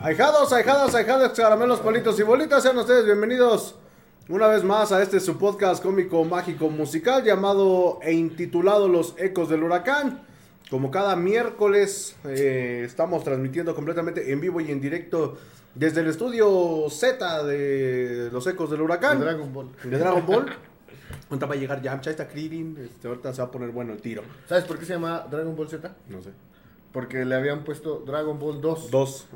[0.00, 3.74] Ahijados, ahijadas, ahijados, caramelos, palitos y bolitas, sean ustedes bienvenidos
[4.28, 9.48] una vez más a este su podcast cómico, mágico, musical llamado e intitulado Los Ecos
[9.48, 10.22] del Huracán.
[10.70, 15.36] Como cada miércoles eh, estamos transmitiendo completamente en vivo y en directo
[15.74, 19.18] desde el estudio Z de Los Ecos del Huracán.
[19.18, 19.68] De Dragon Ball.
[19.82, 20.46] De Dragon Ball.
[21.28, 24.00] Ahorita va a llegar Yamcha, está Krillin, este, ahorita se va a poner bueno el
[24.00, 24.22] tiro.
[24.46, 25.92] ¿Sabes por qué se llama Dragon Ball Z?
[26.08, 26.30] No sé.
[26.92, 28.90] Porque le habían puesto Dragon Ball 2.
[28.90, 29.26] 2.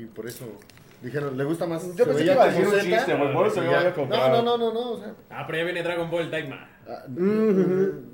[0.00, 0.44] Y por eso
[1.02, 1.82] dijeron, ¿le gusta más?
[1.96, 4.42] Yo pensé que iba a decir un chiste, güey, por eso yo comprado.
[4.42, 5.14] No, no, no, no, no, o sea.
[5.30, 6.68] Ah, pero ya viene Dragon Ball Daima.
[6.88, 8.04] ah, Ujú.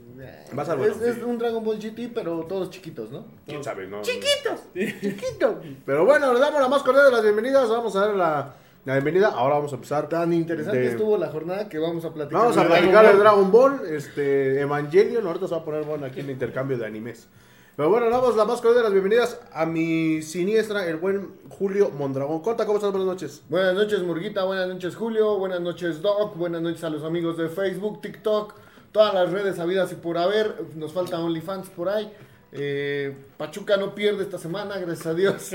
[0.56, 3.26] Va a ser bueno, es, es un Dragon Ball GT, pero todos chiquitos, ¿no?
[3.46, 3.86] ¿Quién sabe?
[3.86, 5.56] No, Chiquitos, chiquitos.
[5.84, 7.68] Pero bueno, le damos la más cordial de las bienvenidas.
[7.68, 8.54] Vamos a dar la,
[8.86, 9.28] la bienvenida.
[9.28, 10.08] Ahora vamos a empezar.
[10.08, 12.40] Tan interesante de- estuvo la jornada que vamos a platicar.
[12.40, 15.26] Vamos a de platicar el Dragon Dragon Ball, este, Evangelion.
[15.26, 17.28] Ahorita se va a poner bueno aquí en el intercambio de animes.
[17.76, 21.90] Pero bueno, damos la más cordial de las bienvenidas a mi siniestra, el buen Julio
[21.90, 22.40] Mondragón.
[22.40, 22.92] Cota, ¿cómo estás?
[22.92, 23.42] Buenas noches.
[23.48, 24.44] Buenas noches, Murguita.
[24.44, 25.36] Buenas noches, Julio.
[25.38, 26.36] Buenas noches, Doc.
[26.36, 28.54] Buenas noches a los amigos de Facebook, TikTok,
[28.92, 30.54] todas las redes habidas y por haber.
[30.76, 32.12] Nos falta OnlyFans por ahí.
[32.52, 35.50] Eh, Pachuca no pierde esta semana, gracias a Dios.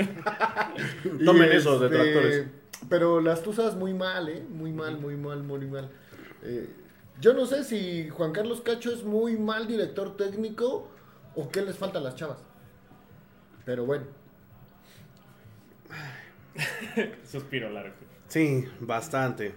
[1.24, 2.46] Tomen este, detractores.
[2.90, 4.44] Pero las tuzas muy mal, ¿eh?
[4.46, 5.88] Muy mal, muy mal, muy mal.
[6.42, 6.68] Eh,
[7.18, 10.86] yo no sé si Juan Carlos Cacho es muy mal director técnico
[11.34, 12.38] o qué les falta a las chavas.
[13.64, 14.06] Pero bueno.
[17.24, 17.94] Suspiro largo.
[18.28, 19.54] Sí, bastante.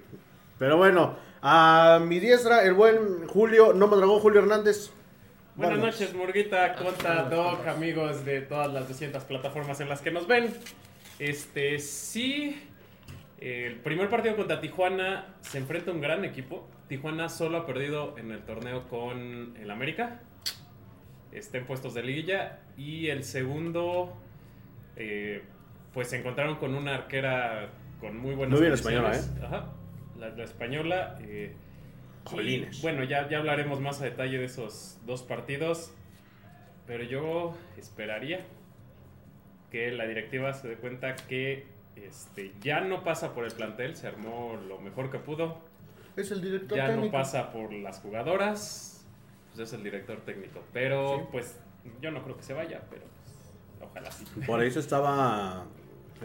[0.58, 4.92] Pero bueno, a mi diestra, el buen Julio, no Mondragón, Julio Hernández.
[5.56, 6.00] Buenas Vámonos.
[6.00, 10.54] noches, Murguita, Conta, Doc, amigos de todas las 200 plataformas en las que nos ven.
[11.20, 12.60] Este, sí,
[13.40, 16.68] el primer partido contra Tijuana se enfrenta a un gran equipo.
[16.88, 20.22] Tijuana solo ha perdido en el torneo con el América.
[21.34, 22.60] Está en puestos de liguilla.
[22.78, 24.14] Y el segundo,
[24.96, 25.44] eh,
[25.94, 29.12] pues se encontraron con una arquera con muy buenas Muy bien española,
[29.44, 29.66] Ajá,
[30.20, 31.18] la, la española.
[31.22, 31.54] eh,
[32.26, 32.82] y, Jolines.
[32.82, 35.94] bueno, ya, ya hablaremos más a detalle de esos dos partidos.
[36.88, 38.46] Pero yo esperaría
[39.72, 44.08] que la directiva se dé cuenta que este, ya no pasa por el plantel, se
[44.08, 45.58] armó lo mejor que pudo.
[46.18, 47.06] Es el director Ya técnico.
[47.08, 48.93] no pasa por las jugadoras,
[49.56, 50.62] pues es el director técnico.
[50.74, 51.26] Pero Sí.
[51.32, 51.56] pues
[52.02, 54.26] yo no creo que se vaya, pero pues, ojalá sí.
[54.46, 55.66] Por ahí se estaba.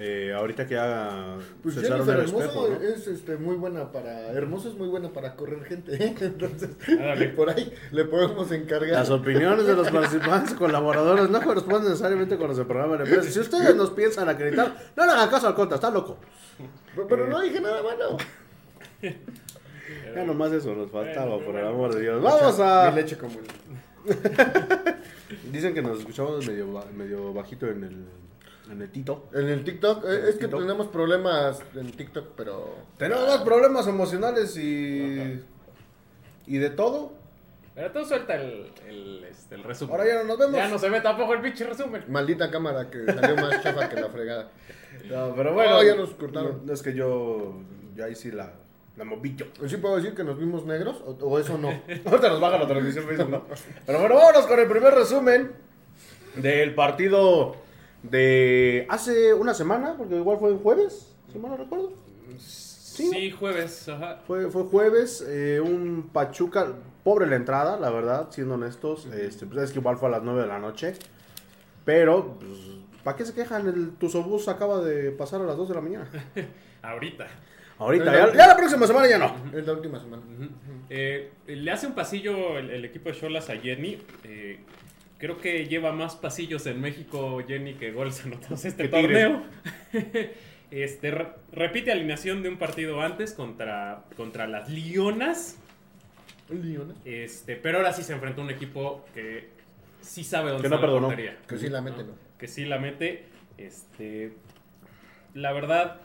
[0.00, 1.38] eh, ahorita que haga.
[1.62, 2.88] Pues cesaron el espejo, Hermoso ¿no?
[2.88, 4.30] es este, muy buena para.
[4.30, 5.92] Hermoso es muy buena para correr gente.
[6.02, 6.14] ¿eh?
[6.20, 6.70] Entonces,
[7.36, 8.90] por ahí le podemos encargar.
[8.92, 13.28] Las opiniones de los participantes colaboradores no corresponden necesariamente con los del programa de empresa.
[13.30, 16.16] Si ustedes nos piensan acreditar, no le hagan caso al conta, está loco.
[16.94, 17.82] Pero, pero no dije nada
[20.14, 21.68] Ya nomás eso nos faltaba, Bueno, por el bueno.
[21.76, 22.22] amor de Dios.
[22.22, 22.90] Vamos a.
[22.90, 23.42] Mi leche común.
[25.52, 28.04] Dicen que nos escuchamos medio, medio bajito en el,
[28.72, 29.28] en el tito.
[29.34, 30.60] En el TikTok, eh, es que TikTok.
[30.60, 32.76] tenemos problemas en TikTok, pero.
[32.96, 35.40] Tenemos problemas emocionales y.
[36.46, 37.12] y de todo.
[37.74, 39.92] Pero tú suelta el, el, este, el resumen.
[39.94, 40.56] Ahora ya no nos vemos.
[40.56, 42.04] Ya no se ve tampoco el pinche resumen.
[42.08, 44.50] Maldita cámara que salió más chafa que la fregada.
[45.08, 45.76] No, pero bueno.
[45.78, 46.66] Oh, ya nos cortaron.
[46.66, 47.54] No, es que yo.
[47.94, 48.52] Ya ahí sí la.
[48.98, 49.46] La movillo.
[49.66, 51.68] ¿Sí puedo decir que nos vimos negros o, o eso no?
[52.04, 53.44] Ahorita nos baja la televisión Facebook, ¿no?
[53.86, 55.52] Pero bueno, vámonos con el primer resumen
[56.34, 57.56] del partido
[58.02, 61.92] de hace una semana, porque igual fue el jueves, si mal no recuerdo.
[62.38, 64.20] Sí, jueves, ajá.
[64.26, 66.66] Fue, fue jueves, eh, un Pachuca,
[67.04, 69.06] pobre la entrada, la verdad, siendo honestos.
[69.06, 70.94] Este, pues es que igual fue a las 9 de la noche.
[71.84, 72.58] Pero, pues,
[73.04, 73.68] ¿para qué se quejan?
[73.68, 76.08] El Tusobús acaba de pasar a las 2 de la mañana.
[76.82, 77.28] Ahorita.
[77.78, 79.34] Ahorita, ya, ya la próxima semana ya no.
[79.56, 80.22] Es la última semana.
[80.90, 83.98] Eh, le hace un pasillo el, el equipo de Cholas a Jenny.
[84.24, 84.58] Eh,
[85.18, 89.44] creo que lleva más pasillos en México Jenny que goles anotados este torneo.
[90.70, 95.58] este, re- repite alineación de un partido antes contra, contra las Lionas.
[96.50, 96.96] Leones.
[97.04, 99.50] Este, pero ahora sí se enfrentó a un equipo que
[100.00, 101.16] sí sabe dónde Que no está la perdonó.
[101.46, 102.12] Que sí la mete, ¿no?
[102.38, 103.26] Que sí la mete.
[103.58, 104.32] Este,
[105.34, 106.00] la verdad,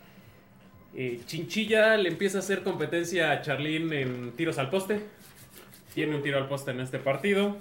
[0.95, 5.01] eh, Chinchilla le empieza a hacer competencia a Charlín en tiros al poste.
[5.93, 7.57] Tiene un tiro al poste en este partido.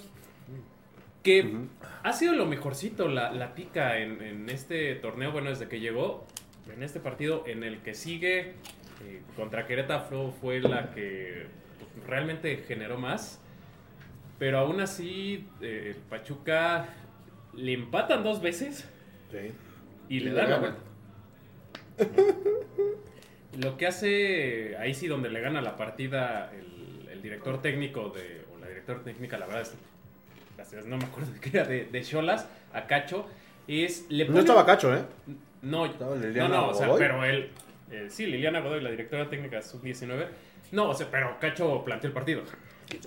[1.23, 1.55] Que
[2.03, 6.27] ha sido lo mejorcito la, la tica en, en este torneo, bueno, desde que llegó.
[6.75, 8.55] En este partido, en el que sigue
[9.05, 11.47] eh, contra Querétaro fue la que
[11.79, 13.41] pues, realmente generó más.
[14.39, 16.89] Pero aún así, eh, Pachuca
[17.55, 18.89] le empatan dos veces
[20.09, 20.81] y le Y dan le la vuelta.
[23.61, 28.43] Lo que hace, ahí sí donde le gana la partida el, el director técnico de,
[28.55, 29.75] o la directora técnica, la verdad es,
[30.57, 33.27] gracias, no me acuerdo de qué era, de, de Cholas, a Cacho,
[33.69, 35.03] es, le No pone- estaba cacho, ¿eh?
[35.63, 37.01] No, Estaba no, Liliana no, o sea, Godoy.
[37.01, 37.51] pero él,
[37.91, 40.27] eh, sí, Liliana Godoy, la directora técnica sub-19.
[40.73, 42.43] No, o sea, pero Cacho planteó el partido.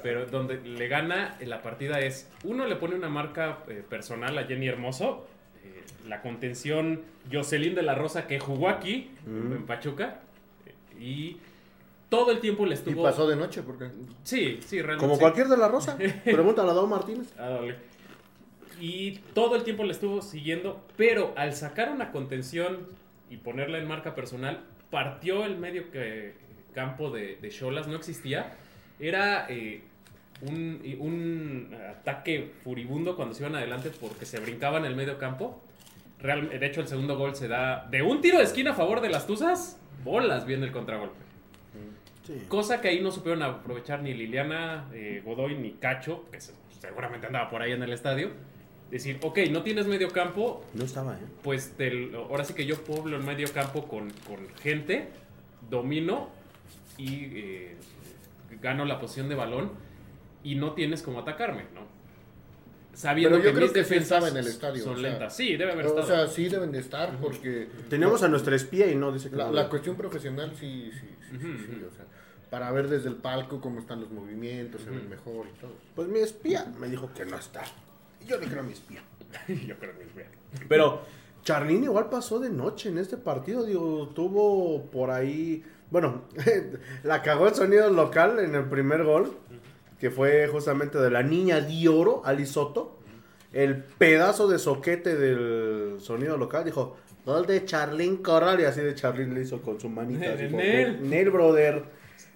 [0.04, 4.46] Pero donde le gana la partida es, uno le pone una marca eh, personal a
[4.46, 5.28] Jenny Hermoso,
[5.64, 7.02] eh, la contención
[7.32, 9.52] Jocelyn de la Rosa que jugó aquí, Mm.
[9.54, 10.22] en Pachuca,
[11.00, 11.38] y
[12.10, 13.04] todo el tiempo le Y estuvo...
[13.04, 13.90] pasó de noche, porque.
[14.24, 15.02] Sí, sí, realmente.
[15.06, 15.22] Como sí.
[15.22, 15.98] cualquier de la Rosa.
[16.24, 17.34] Pregúntale a Dao Martínez.
[17.38, 17.76] Ah, dale.
[18.80, 22.88] Y todo el tiempo le estuvo siguiendo, pero al sacar una contención
[23.30, 24.62] y ponerla en marca personal,
[24.92, 26.34] partió el medio que,
[26.74, 28.54] campo de de Cholas, no existía.
[29.00, 29.82] Era eh,
[30.42, 35.62] un, un ataque furibundo cuando se iban adelante porque se brincaban el medio campo.
[36.20, 39.00] Real- de hecho, el segundo gol se da de un tiro de esquina a favor
[39.02, 39.80] de las Tuzas.
[40.06, 41.18] Bolas viene el contragolpe.
[42.26, 42.42] Sí.
[42.48, 47.28] Cosa que ahí no supieron aprovechar ni Liliana eh, Godoy ni Cacho, que se- seguramente
[47.28, 48.30] andaba por ahí en el estadio.
[48.90, 51.26] Decir, ok, no tienes medio campo, No estaba, ¿eh?
[51.44, 55.10] pues te ahora sí que yo pueblo el medio campo con, con gente,
[55.70, 56.30] domino
[56.98, 57.76] y eh,
[58.62, 59.72] gano la posición de balón
[60.44, 61.64] y no tienes cómo atacarme.
[62.96, 65.10] Sabiendo Pero yo que creo mis que defensas estaba en el estadio, son o sea,
[65.10, 65.36] lentas.
[65.36, 67.68] Sí, debe haber O sea, sí deben de estar, porque.
[67.90, 69.52] Teníamos a nuestra espía y no dice que La, no.
[69.52, 72.06] la cuestión profesional sí, sí, sí, sí, o sea,
[72.50, 75.74] para ver desde el palco cómo están los movimientos, se ven mejor y todo.
[75.94, 77.64] Pues mi espía me dijo que no está.
[78.24, 79.04] Y yo le creo a mi espía.
[79.68, 80.30] yo creo que es bien.
[80.70, 81.02] Pero
[81.44, 83.66] Charlín igual pasó de noche en este partido.
[83.66, 85.64] Digo, tuvo por ahí.
[85.92, 86.24] Bueno,
[87.04, 89.38] la cagó el sonido local en el primer gol.
[90.00, 93.00] Que fue justamente de la niña de oro, Ali Soto.
[93.54, 98.60] El pedazo de soquete del sonido local dijo: Gol de Charlín Corral.
[98.60, 100.34] Y así de Charlín le hizo con su manita.
[100.34, 101.10] así como que, Nel.
[101.10, 101.84] Nel, brother.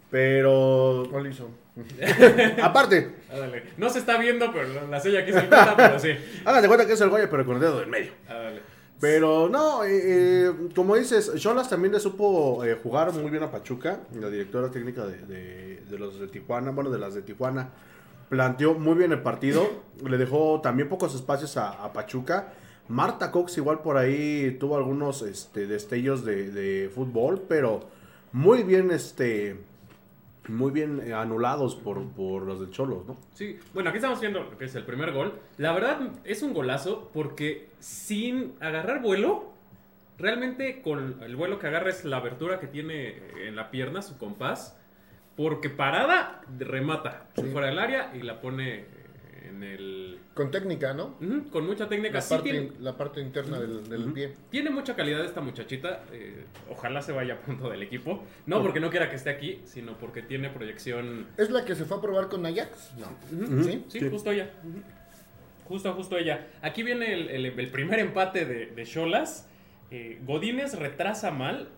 [0.09, 1.03] Pero.
[1.11, 1.49] ¿Cuál hizo?
[2.61, 3.63] Aparte, Ándale.
[3.77, 6.09] No se está viendo, pero la- la sella aquí se encuentra, pero sí.
[6.45, 8.11] háganse cuenta que es el Goya, pero con el dedo del medio.
[8.27, 8.61] Ándale.
[8.99, 13.51] Pero no, eh, eh, como dices, Cholas también le supo eh, jugar muy bien a
[13.51, 15.17] Pachuca, la directora técnica de,
[15.89, 17.69] de- los de Tijuana, bueno, de las de Tijuana,
[18.29, 19.67] planteó muy bien el partido,
[20.05, 22.53] le dejó también pocos espacios a, a Pachuca.
[22.89, 27.81] Marta Cox igual por ahí tuvo algunos este, destellos de, de fútbol, pero
[28.31, 29.57] muy bien, este,
[30.49, 33.17] muy bien eh, anulados por, por los de Cholos, ¿no?
[33.33, 35.39] Sí, bueno, aquí estamos viendo lo que es el primer gol.
[35.57, 39.53] La verdad es un golazo porque sin agarrar vuelo,
[40.17, 43.15] realmente con el vuelo que agarra es la abertura que tiene
[43.47, 44.75] en la pierna, su compás,
[45.35, 47.43] porque parada remata Sí.
[47.43, 48.85] fuera del área y la pone
[49.47, 50.19] en el...
[50.33, 51.15] Con técnica, ¿no?
[51.51, 52.15] Con mucha técnica.
[52.15, 54.33] La Sí parte, tiene, la parte interna del, pie.
[54.49, 56.03] tiene mucha calidad esta muchachita.
[56.11, 58.23] eh, ojalá se vaya pronto del equipo.
[58.45, 61.85] No porque no quiera que esté aquí, sino porque tiene proyección ¿Es la que se
[61.85, 62.91] fue a probar con Ajax?
[62.97, 63.63] No.
[63.63, 63.83] ¿Sí?
[63.89, 64.09] Sí, Sí.
[64.09, 64.49] justo ella.
[65.65, 66.47] Justo, justo ella.
[66.61, 69.47] Aquí viene el, el- el primer empate de, de Cholas.
[69.91, 71.69] Eh, Godínez retrasa mal.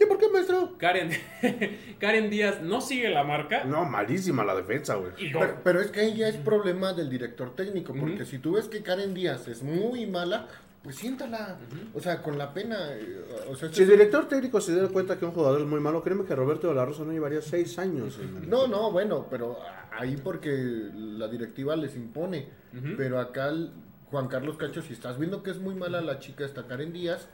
[0.00, 0.76] ¿Y por qué, maestro?
[0.78, 1.10] Karen,
[1.98, 3.64] Karen Díaz no sigue la marca.
[3.64, 5.12] No, malísima la defensa, güey.
[5.32, 8.68] Pero, pero es que ahí ya es problema del director técnico, porque si tú ves
[8.68, 10.48] que Karen Díaz es muy mala,
[10.82, 11.56] pues siéntala.
[11.94, 12.78] O sea, con la pena.
[12.94, 15.78] eh, O sea, Si el director técnico se diera cuenta que un jugador es muy
[15.78, 18.18] malo, créeme que Roberto de la Rosa no llevaría seis años.
[18.20, 19.58] en el- No, no, bueno, pero
[19.96, 22.48] ahí porque la directiva les impone.
[22.96, 23.70] Pero acá el-
[24.10, 27.28] Juan Carlos Cacho, si estás viendo que es muy mala la chica esta Karen Díaz,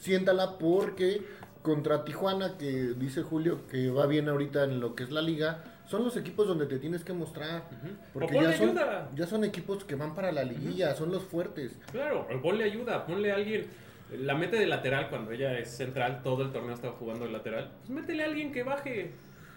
[0.00, 1.22] siéntala porque
[1.66, 5.64] contra Tijuana, que dice Julio que va bien ahorita en lo que es la liga,
[5.86, 7.64] son los equipos donde te tienes que mostrar.
[8.12, 9.10] Porque O ponle ya son, ayuda.
[9.16, 11.76] ya son equipos que van para la liguilla, son los fuertes.
[11.90, 13.66] Claro, ponle ayuda, ponle a alguien.
[14.16, 17.72] La mete de lateral cuando ella es central, todo el torneo estaba jugando de lateral.
[17.80, 19.10] Pues métele a alguien que baje.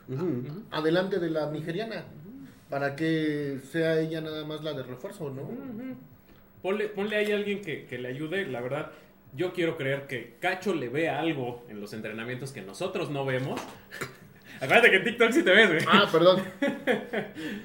[0.07, 0.63] Ujú.
[0.71, 2.05] Adelante de la nigeriana,
[2.71, 5.47] para que sea ella nada más la de refuerzo, ¿no?
[6.63, 8.47] Ponle, ponle ahí a alguien que, que le ayude.
[8.47, 8.91] La verdad,
[9.35, 13.61] yo quiero creer que Cacho le ve algo en los entrenamientos que nosotros no vemos.
[14.61, 15.85] Acuérdate que en TikTok sí te ves, güey.
[15.87, 16.43] Ah, perdón.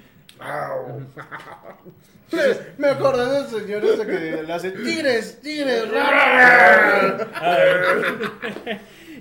[2.78, 5.85] Me acordé del señor ese que le hace tigres, tigres,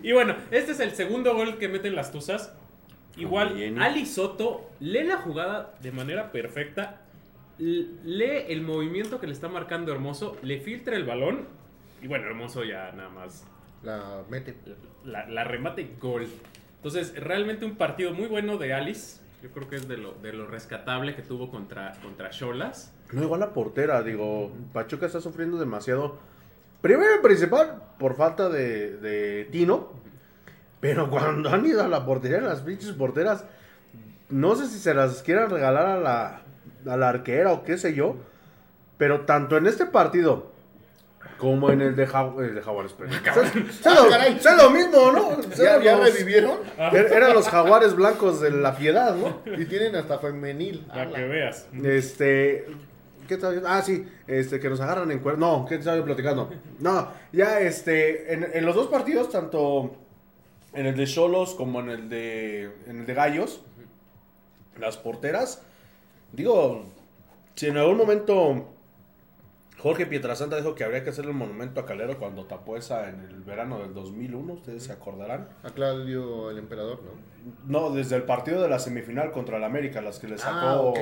[0.01, 2.53] Y bueno, este es el segundo gol que meten las Tuzas.
[3.15, 3.79] Igual, Bien.
[3.79, 7.01] Ali Soto lee la jugada de manera perfecta.
[7.59, 10.37] Lee el movimiento que le está marcando Hermoso.
[10.41, 11.47] Le filtra el balón.
[12.03, 13.43] Y bueno, Hermoso ya nada más
[13.81, 14.55] La mete.
[15.05, 16.27] la, la remate gol.
[16.75, 19.21] Entonces, realmente un partido muy bueno de Alice.
[19.41, 22.93] Yo creo que es de lo, de lo rescatable que tuvo contra, contra Cholas.
[23.11, 26.17] No, igual la portera, digo, Pachuca está sufriendo demasiado.
[26.81, 29.91] Primero y principal, por falta de, de Tino.
[30.79, 33.45] Pero cuando han ido a la portería, las pinches porteras,
[34.29, 36.41] no sé si se las quieran regalar a la,
[36.91, 38.15] a la arquera o qué sé yo.
[38.97, 40.52] Pero tanto en este partido,
[41.37, 42.93] Como en el de, Jagu- el de Jaguares.
[42.97, 45.41] pero- Sé Ah, lo- sé lo mismo, ¿no?
[45.57, 46.57] ¿Ya, ya los- revivieron?
[46.77, 49.41] er- Eran los jaguares blancos de la piedad, ¿no?
[49.57, 50.85] Y tienen hasta femenil.
[50.87, 51.67] Para que veas.
[51.83, 52.65] Este.
[53.27, 53.37] ¿Qué?
[53.65, 55.59] Ah, sí, este, que nos agarran en cuerno.
[55.59, 56.49] No, ¿qué te estaba yo platicando?
[56.79, 59.95] No, ya, este, en, en los dos partidos, tanto
[60.73, 63.61] en el de Cholos como en el de, en el de Gallos,
[64.79, 65.61] las porteras,
[66.31, 66.83] digo,
[67.55, 68.69] si en algún momento
[69.83, 73.19] Jorge Pietrasanta dijo que habría que hacerle un monumento a Calero cuando tapó esa en
[73.19, 75.49] el verano del 2001, ustedes se acordarán.
[75.61, 77.11] A Claudio el emperador, ¿no?
[77.89, 80.81] No, desde el partido de la semifinal contra el América, las que le sacó Ah,
[80.81, 80.97] ok.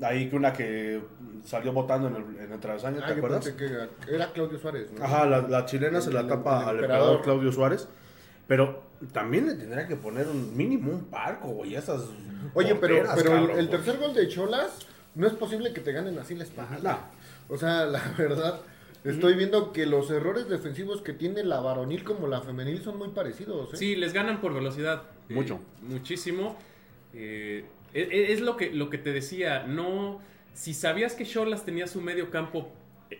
[0.00, 1.02] ahí que una que
[1.44, 3.46] salió votando en el, en el travesaño, ¿te Ah, acuerdas?
[3.50, 3.66] que
[4.14, 5.04] era Claudio Suárez, ¿no?
[5.04, 7.20] Ajá, la, la chilena se la tapa el al emperador.
[7.20, 7.86] Claudio Suárez.
[8.48, 12.00] Pero también le tendría que poner un mínimo un parco, güey, esas
[12.54, 13.68] Oye, pero, porteras, pero el- cabrón, el, güey.
[13.68, 14.78] tercer gol de Cholas,
[15.14, 16.78] no es posible que te ganen así la espalda.
[16.82, 17.21] No.
[17.52, 18.60] O sea, la verdad,
[19.04, 23.08] estoy viendo que los errores defensivos que tiene la varonil como la femenil son muy
[23.10, 23.74] parecidos.
[23.74, 23.76] ¿eh?
[23.76, 25.02] Sí, les ganan por velocidad.
[25.28, 25.60] eh, Mucho.
[25.82, 26.56] muchísimo.
[27.14, 29.64] Eh, e- e- es, lo que, lo que te decía.
[29.64, 30.20] No.
[30.54, 32.70] Si sabías que Cholas tenía su medio campo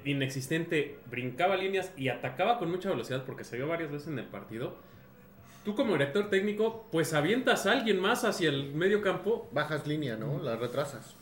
[0.05, 4.25] inexistente, brincaba líneas y atacaba con mucha velocidad, porque se vio varias veces en el
[4.27, 4.77] partido.
[5.65, 9.49] Tú como director técnico, pues avientas a alguien más hacia el medio campo.
[9.53, 10.39] Bajas línea, ¿no?
[10.39, 10.43] Mm.
[10.45, 11.15] La retrasas.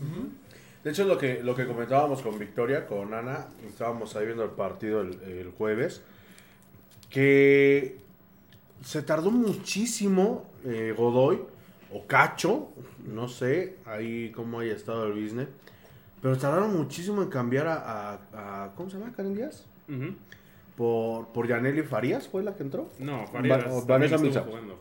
[0.85, 4.51] De hecho, lo que, lo que comentábamos con Victoria, con Ana, estábamos ahí viendo el
[4.51, 6.03] partido el, el jueves,
[7.11, 7.99] que
[8.83, 11.41] se tardó muchísimo eh, Godoy,
[11.93, 12.69] o Cacho,
[13.07, 15.49] no sé, ahí cómo haya estado el business,
[16.23, 17.75] pero tardaron muchísimo en cambiar a,
[18.13, 19.67] a- a- ¿cómo se llama, Karen Díaz?
[20.77, 22.89] Por, por Yaneli Farías, ¿fue la que entró?
[23.01, 23.67] No, Farías.
[23.67, 24.43] Va- o Vanessa estuvo Milza.
[24.45, 24.79] jugando.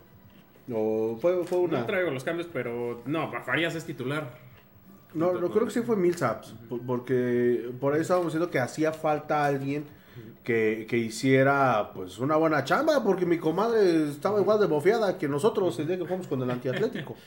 [0.71, 1.79] ¿O fue, fue una...?
[1.79, 4.29] No traigo los cambios, pero no, Farías es titular.
[5.13, 8.93] No, lo creo que sí fue Millsaps, por- porque por ahí estábamos diciendo que hacía
[8.93, 9.85] falta alguien
[10.43, 15.27] que, que hiciera pues una buena chamba, porque mi comadre estaba igual de bofeada que
[15.27, 17.15] nosotros el día que jugamos con el antiatlético.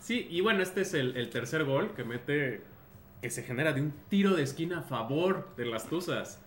[0.00, 2.60] Sí, y bueno, este es el, el tercer gol que mete,
[3.22, 6.40] que se genera de un tiro de esquina a favor de las Tuzas.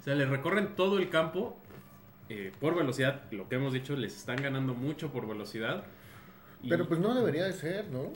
[0.00, 1.56] O sea, le recorren todo el campo
[2.28, 3.22] eh, por velocidad.
[3.30, 5.84] Lo que hemos dicho, les están ganando mucho por velocidad.
[6.60, 8.10] Y- Pero pues no debería de ser, ¿no?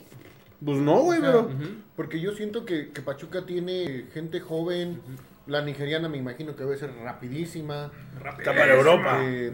[0.63, 1.49] Pues no, güey, pero...
[1.95, 5.01] Porque yo siento que, que Pachuca tiene gente joven.
[5.47, 7.91] La nigeriana me imagino que debe ser rapidísima.
[8.37, 9.19] Está para Europa.
[9.23, 9.53] Eh,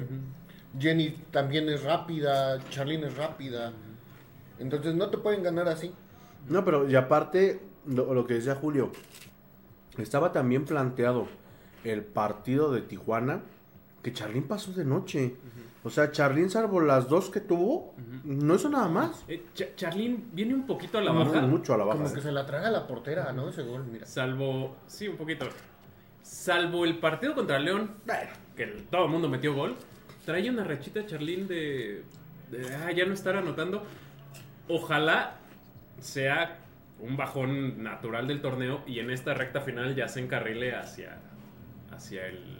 [0.79, 2.59] Jenny también es rápida.
[2.69, 3.73] Charlene es rápida.
[4.59, 5.93] Entonces no te pueden ganar así.
[6.49, 8.91] No, pero y aparte, lo, lo que decía Julio,
[9.97, 11.27] estaba también planteado
[11.83, 13.41] el partido de Tijuana,
[14.03, 15.35] que Charlín pasó de noche.
[15.85, 19.23] O sea, Charlín, salvo las dos que tuvo, no hizo nada más.
[19.27, 19.45] Eh,
[19.77, 21.41] Charlín viene un poquito a la No, baja.
[21.41, 21.99] mucho a la baja.
[22.01, 23.47] Como que se la traga la portera, ¿no?
[23.49, 24.05] Ese gol, mira.
[24.07, 25.47] Salvo, sí, un poquito.
[26.23, 27.91] Salvo el partido contra León,
[28.55, 29.75] que el- todo el mundo metió gol,
[30.25, 32.03] trae una rachita Charlín de,
[32.49, 33.83] de, ah, ya no estar anotando.
[34.67, 35.35] Ojalá
[35.99, 36.57] sea
[36.99, 41.19] un bajón natural del torneo y en esta recta final ya se encarrile hacia,
[41.91, 42.54] hacia el...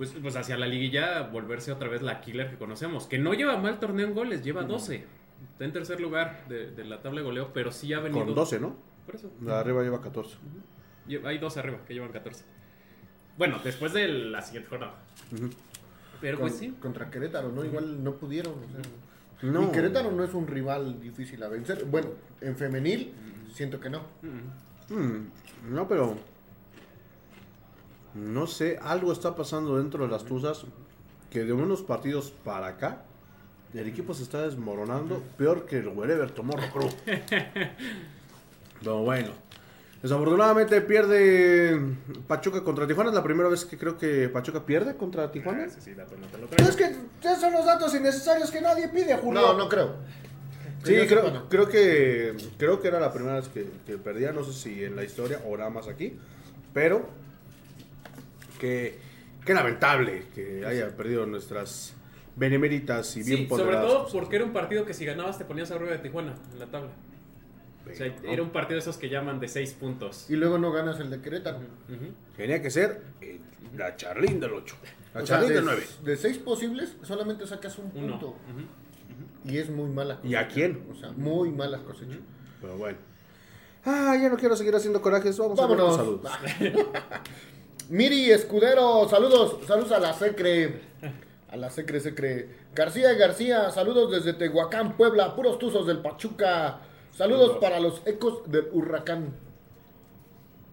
[0.00, 3.06] Pues, pues hacia la liguilla volverse otra vez la killer que conocemos.
[3.06, 5.04] Que no lleva mal torneo en goles, lleva 12.
[5.52, 8.24] Está en tercer lugar de, de la tabla de goleo, pero sí ha venido...
[8.24, 8.76] Con 12, ¿no?
[9.04, 9.30] Por eso.
[9.38, 10.38] De arriba lleva 14.
[11.06, 12.44] Lle- Hay dos arriba que llevan 14.
[13.36, 14.94] Bueno, después de la siguiente jornada.
[16.22, 16.74] Pero Con- pues sí.
[16.80, 17.62] Contra Querétaro, ¿no?
[17.62, 18.54] Igual no pudieron.
[18.54, 19.50] o sea.
[19.50, 19.64] No.
[19.64, 21.84] Y Querétaro no es un rival difícil a vencer.
[21.84, 22.08] Bueno,
[22.40, 23.12] en femenil,
[23.52, 24.00] siento que no.
[24.88, 26.16] Mm, no, pero.
[28.14, 30.64] No sé, algo está pasando dentro de las Tuzas
[31.30, 33.02] que de unos partidos para acá
[33.74, 36.88] el equipo se está desmoronando peor que el Wherever Tomorrow Crew.
[38.80, 39.30] Pero bueno.
[40.02, 41.78] Desafortunadamente pierde
[42.26, 43.10] Pachuca contra Tijuana.
[43.10, 45.64] Es la primera vez que creo que Pachuca pierde contra Tijuana.
[45.66, 48.62] Ah, sí, sí, dato, no te lo es que esos son los datos innecesarios que
[48.62, 49.40] nadie pide, Julio.
[49.40, 49.94] No, no creo.
[50.82, 51.48] Sí, creo, no.
[51.50, 54.96] creo que creo que era la primera vez que, que perdía, no sé si en
[54.96, 56.16] la historia o nada más aquí,
[56.72, 57.06] pero
[58.60, 58.98] que,
[59.44, 61.94] que lamentable que haya perdido nuestras
[62.36, 65.70] beneméritas y bien Sí, sobre todo porque era un partido que si ganabas te ponías
[65.72, 66.90] arriba de Tijuana en la tabla.
[67.90, 68.30] O sea, ¿no?
[68.30, 70.26] era un partido de esos que llaman de 6 puntos.
[70.30, 71.58] Y luego no ganas el de Querétaro.
[72.36, 73.40] Tenía que ser eh,
[73.76, 74.76] la Charlín del 8,
[75.14, 75.82] la O Charlín de, del 9.
[76.04, 78.20] de seis posibles, solamente sacas un Uno.
[78.20, 78.36] punto.
[79.44, 80.84] Y es muy mala ¿Y a quién?
[80.92, 82.18] O sea, muy mala cosecha.
[82.60, 82.98] Pero bueno.
[83.84, 85.96] Ah, ya no quiero seguir haciendo corajes, vamos a ver Vámonos.
[85.96, 86.30] saludos.
[87.90, 90.80] Miri Escudero, saludos, saludos a la Secre.
[91.50, 92.48] A la Secre, Secre.
[92.72, 96.78] García García, saludos desde Tehuacán, Puebla, puros tuzos del Pachuca.
[97.10, 97.58] Saludos Saludos.
[97.58, 99.34] para los ecos del huracán.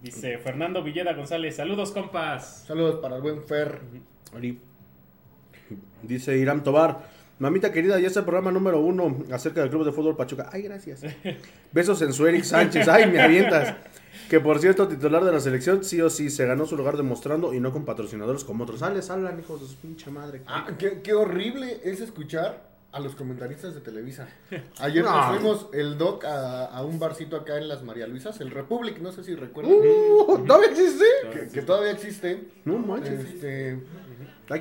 [0.03, 2.65] Dice Fernando Villeda González, saludos compas.
[2.67, 3.81] Saludos para el buen Fer.
[6.03, 7.17] Dice Irán Tobar.
[7.39, 10.50] Mamita querida, ya es el programa número uno acerca del Club de Fútbol Pachuca.
[10.51, 11.01] Ay, gracias.
[11.71, 12.88] Besos en su Eric Sánchez.
[12.88, 13.75] Ay, me avientas.
[14.29, 17.53] Que por cierto, titular de la selección, sí o sí, se ganó su lugar demostrando
[17.53, 18.79] y no con patrocinadores como otros.
[18.79, 20.41] Sales, hablan, hijos de su pinche madre.
[20.48, 24.27] Ah, qué, qué horrible es escuchar a los comentaristas de Televisa.
[24.79, 25.15] Ayer No.
[25.15, 29.00] nos fuimos el doc a, a un barcito acá en las María Luisas, el Republic,
[29.00, 29.74] no sé si recuerdan.
[29.74, 31.05] Uh, ¿Todavía existe?
[31.31, 32.48] que, que todavía existe.
[32.65, 33.19] No manches.
[33.24, 33.79] Este,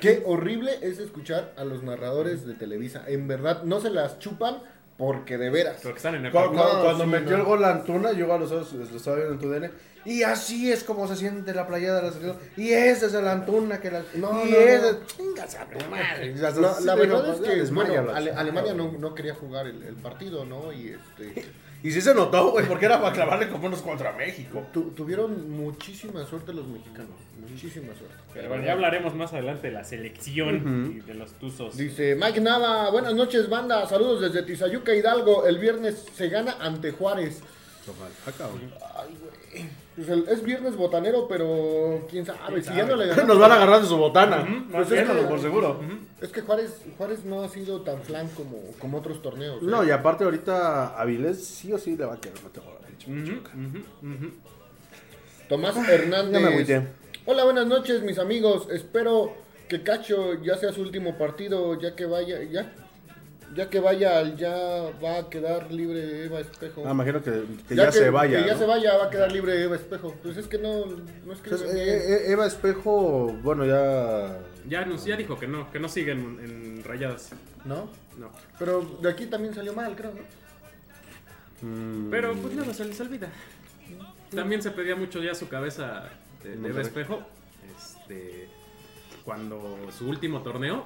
[0.00, 3.04] qué horrible es escuchar a los narradores de Televisa.
[3.06, 4.58] En verdad, no se las chupan
[4.96, 5.80] porque de veras.
[5.82, 6.82] Porque están en el Cu- cu- partido.
[6.82, 7.36] Cuando, sí, metió no.
[7.36, 9.70] el gol la Antuna, yo a los ojos lo estaba viendo en tu DN.
[10.04, 12.36] Y así es como se siente la playa de la selección.
[12.56, 14.02] Y esa es la Antuna que la.
[14.14, 14.92] No, y no, esa.
[14.92, 14.98] no.
[15.06, 16.36] Chingas a tu madre.
[16.36, 18.32] Se- la sí, verdad no, es que, bueno, la Ale-.
[18.32, 20.72] Alemania no, no quería jugar el, el partido, ¿no?
[20.72, 21.44] Y este.
[21.82, 24.66] Y sí se notó, güey, porque era para clavarle como unos contra México.
[24.72, 27.12] tu- tuvieron muchísima suerte los mexicanos.
[27.48, 28.16] Muchísima suerte.
[28.34, 31.76] Pero bueno, ya hablaremos más adelante de la selección y de los tuzos.
[31.76, 36.90] Dice Mike Nava, buenas noches banda, saludos desde Tizayuca Hidalgo, el viernes se gana ante
[36.92, 37.40] Juárez.
[38.96, 39.35] Ay, güey.
[39.96, 43.52] Pues el- es viernes botanero, pero quién sabe, si ya no le ganamos- Nos van
[43.52, 44.44] a agarrar de su botana.
[44.70, 45.80] Pues Pues es que- por seguro.
[46.20, 49.62] Es que Juárez, Juárez no ha sido tan flan como, como otros torneos.
[49.62, 49.66] ¿eh?
[49.66, 52.36] No, y aparte ahorita Avilés sí o sí le va a quedar.
[53.06, 54.32] Ujú, ujú, ujú.
[55.48, 56.44] Tomás Ya me Hernández.
[56.44, 56.82] agüité.
[57.24, 58.68] Hola, buenas noches, mis amigos.
[58.70, 59.32] Espero
[59.68, 62.72] que Cacho ya sea su último partido, ya que vaya, ya,
[63.56, 64.54] ya que vaya, al- ya
[65.02, 66.84] va a quedar libre Eva Espejo.
[66.86, 68.40] Ah, imagino que, que ya, se vaya.
[68.40, 68.58] Que ya ¿no?
[68.58, 70.14] se vaya, va a quedar libre Eva Espejo.
[70.22, 71.96] Pues es que no, no es que Entonces, eh,
[72.28, 74.38] eh, Eva Espejo, bueno, ya.
[74.68, 77.30] Ya, nos, ya dijo que no, que no siguen en rayadas.
[77.64, 77.88] ¿no?
[78.18, 78.30] No.
[78.58, 81.68] Pero de aquí también salió mal, creo, ¿no?
[81.68, 83.28] mm, Pero pues nada, se les olvida.
[84.34, 86.04] También se pedía mucho ya su cabeza
[86.42, 86.80] de, de Eva.
[86.82, 87.22] Espejo.
[87.76, 88.48] Este,
[89.24, 90.84] cuando su último torneo.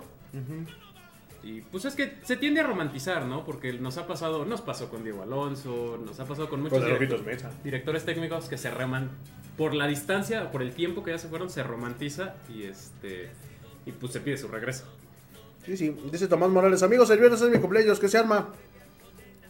[1.42, 3.44] Y pues es que se tiende a romantizar, ¿no?
[3.44, 7.24] Porque nos ha pasado, nos pasó con Diego Alonso, nos ha pasado con muchos directores,
[7.24, 7.50] Mesa.
[7.64, 9.11] directores técnicos que se reman
[9.57, 13.31] por la distancia, por el tiempo que ya se fueron, se romantiza y este
[13.87, 14.85] y pues se pide su regreso.
[15.64, 15.96] Sí, sí.
[16.11, 18.48] Dice Tomás Morales, amigos, el viernes es mi cumpleaños, ¿qué se arma?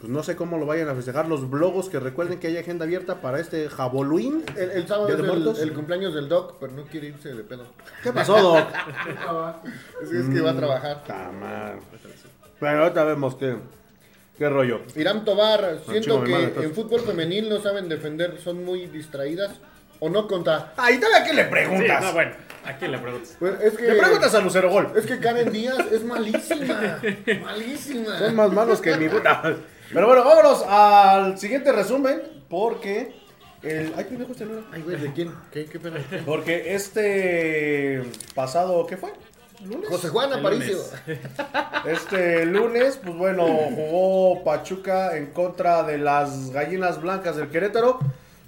[0.01, 2.87] Pues no sé cómo lo vayan a festejar los blogos, que recuerden que hay agenda
[2.87, 4.43] abierta para este Javoluín.
[4.57, 5.61] El, el sábado ¿Día es de el, muertos?
[5.61, 7.67] el cumpleaños del Doc, pero no quiere irse de pedo.
[8.03, 8.67] ¿Qué pasó, Doc?
[10.03, 11.05] Es, es que va a trabajar.
[11.07, 11.81] Ta madre.
[12.59, 13.57] Bueno, ahorita vemos qué,
[14.39, 14.81] qué rollo.
[14.97, 19.53] Irán Tobar, siento que madre, en fútbol femenil no saben defender, son muy distraídas.
[20.03, 20.73] ¿O no conta?
[20.79, 22.03] Ahí todavía que le Sí, preguntas.
[22.05, 22.33] no, bueno,
[22.65, 23.37] ¿a quién le preguntas?
[23.39, 24.93] Pues es que, Le preguntas a Lucero Gol.
[24.97, 26.99] es que Karen Díaz es malísima.
[27.45, 28.19] malísima.
[28.19, 29.57] Son más malos que mi puta.
[29.92, 32.22] Pero bueno, vámonos al siguiente resumen.
[32.48, 33.14] Porque.
[33.62, 33.92] El...
[33.96, 34.62] Ay, pendejo, este no era.
[34.72, 35.33] Ay, güey, ¿de quién?
[35.53, 35.98] ¿Qué, qué pena?
[36.24, 38.03] Porque este
[38.35, 39.12] pasado, ¿qué fue?
[39.64, 39.88] ¿Lunes?
[39.90, 40.79] José Juan Aparicio.
[41.07, 41.20] lunes.
[41.87, 47.98] Este lunes, pues bueno, jugó Pachuca en contra de las gallinas blancas del Querétaro.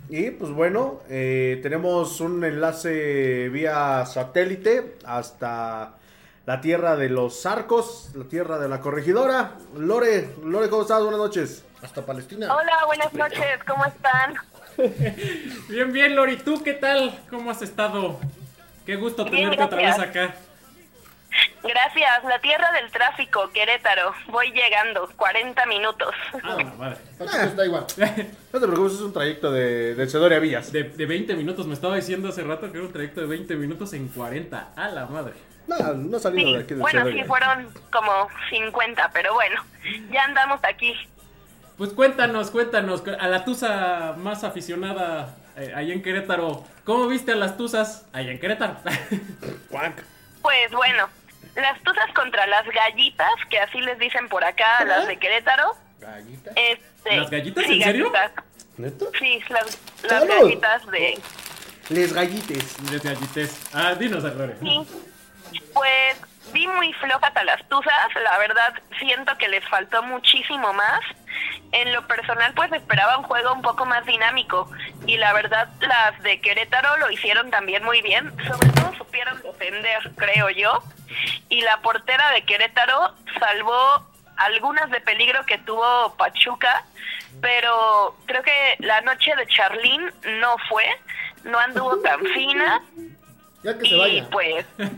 [0.09, 5.95] Y pues bueno, eh, tenemos un enlace vía satélite hasta
[6.47, 9.53] la tierra de los arcos, la tierra de la corregidora.
[9.77, 11.03] Lore, Lore, ¿cómo estás?
[11.03, 11.65] Buenas noches.
[11.83, 12.55] Hasta Palestina.
[12.55, 14.35] Hola, buenas noches, ¿cómo están?
[15.69, 17.19] Bien, bien, Lori, ¿tú qué tal?
[17.29, 18.19] ¿Cómo has estado?
[18.87, 20.35] Qué gusto Bien, tenerte otra vez acá.
[21.63, 24.15] Gracias, la tierra del tráfico, Querétaro.
[24.29, 26.15] Voy llegando, 40 minutos.
[26.43, 26.97] Ah, la madre.
[27.19, 27.87] Pachuca está igual.
[28.53, 30.73] No te preocupes, es un trayecto de, de Cedoria Villas.
[30.73, 33.57] De, de 20 minutos, me estaba diciendo hace rato que era un trayecto de 20
[33.57, 34.73] minutos en 40.
[34.75, 35.35] A la madre.
[35.67, 37.23] No, no Sí, de aquí de bueno, Cedoria.
[37.23, 39.63] sí, fueron como 50, pero bueno,
[40.11, 40.95] ya andamos aquí.
[41.79, 46.65] Pues cuéntanos, cuéntanos, a la tusa más aficionada eh, ahí en Querétaro.
[46.85, 48.77] ¿Cómo viste a las tuzas ahí en Querétaro?
[50.43, 51.09] Pues bueno,
[51.55, 55.77] las tuzas contra las gallitas, que así les dicen por acá, las de Querétaro.
[56.01, 56.51] Gallita.
[56.57, 57.65] Este, ¿Las gallitas?
[57.65, 58.11] sí, ¿En serio?
[58.11, 58.45] gallitas.
[58.77, 59.05] ¿Neta?
[59.19, 61.21] Sí, las, gallitas de...
[61.91, 62.77] Les gallites.
[62.91, 63.61] Desde Gallites.
[63.73, 64.25] Ah, dinos.
[64.61, 64.87] Sí.
[65.75, 66.21] Pues
[66.53, 71.01] vi muy flojas a las tuzas, la verdad siento que les faltó muchísimo más.
[71.73, 74.71] En lo personal pues esperaba un juego un poco más dinámico
[75.07, 80.11] y la verdad las de Querétaro lo hicieron también muy bien, sobre todo supieron defender,
[80.17, 80.83] creo yo.
[81.49, 84.07] Y la portera de Querétaro salvó
[84.37, 86.85] algunas de peligro que tuvo Pachuca,
[87.41, 90.85] pero creo que la noche de Charlín no fue,
[91.45, 92.83] no anduvo tan fina
[93.63, 94.29] Ya que se y vaya.
[94.31, 94.67] pues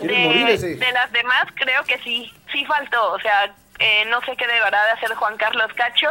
[0.00, 3.12] de, las demás creo que sí, sí faltó.
[3.12, 6.08] O sea, eh, no sé qué deberá de hacer Juan Carlos Cacho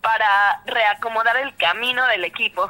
[0.00, 2.68] para reacomodar el camino del equipo.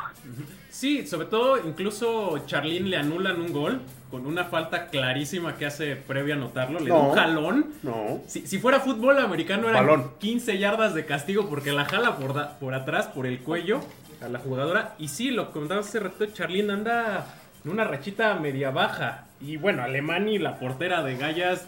[0.70, 5.94] Sí, sobre todo incluso Charlín le anulan un gol con una falta clarísima que hace
[5.94, 6.80] previo a anotarlo.
[6.80, 7.00] Le da No.
[7.10, 7.74] un jalón.
[7.82, 8.20] No.
[8.26, 10.14] Si, si fuera fútbol americano eran Balón.
[10.18, 13.80] 15 yardas de castigo porque la jala por, da- por atrás, por el cuello
[14.24, 14.94] a la jugadora.
[14.98, 17.26] Y sí, lo comentaba hace rato, Charlín anda
[17.64, 19.26] en una rachita media baja.
[19.40, 21.66] Y bueno, Alemani, la portera de Gallas,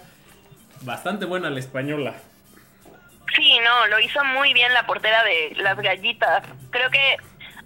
[0.83, 2.15] bastante buena la española.
[3.35, 6.45] Sí, no, lo hizo muy bien la portera de las gallitas.
[6.71, 7.17] Creo que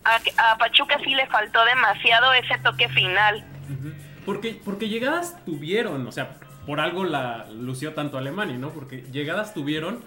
[0.05, 3.45] a, a Pachuca sí le faltó demasiado ese toque final.
[4.25, 6.35] Porque, porque llegadas tuvieron, o sea,
[6.66, 8.71] por algo la lució tanto Alemania, ¿no?
[8.71, 10.03] Porque llegadas tuvieron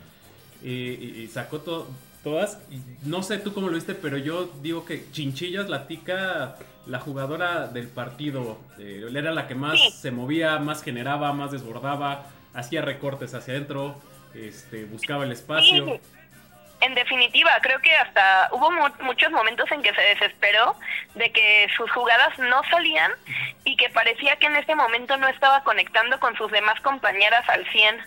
[0.63, 1.89] eh, y, y sacó to-
[2.23, 2.61] todas.
[2.71, 6.55] Y no sé tú cómo lo viste, pero yo digo que Chinchillas, la tica,
[6.89, 9.91] la jugadora del partido, eh, era la que más Sí.
[9.91, 13.95] se movía, más generaba, más desbordaba, hacía recortes hacia adentro,
[14.33, 15.85] este, buscaba el espacio.
[15.85, 16.01] Sí,
[16.81, 20.75] en definitiva, creo que hasta hubo mu- muchos momentos en que se desesperó
[21.13, 23.11] de que sus jugadas no salían
[23.65, 27.65] y que parecía que en ese momento no estaba conectando con sus demás compañeras al
[27.69, 27.97] 100.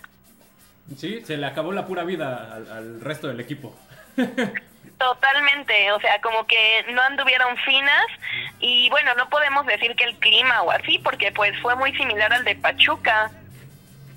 [0.97, 3.73] Sí, se le acabó la pura vida al, al resto del equipo.
[4.97, 8.05] Totalmente, o sea, como que no anduvieron finas
[8.59, 12.31] y bueno, no podemos decir que el clima o así, porque pues fue muy similar
[12.33, 13.31] al de Pachuca.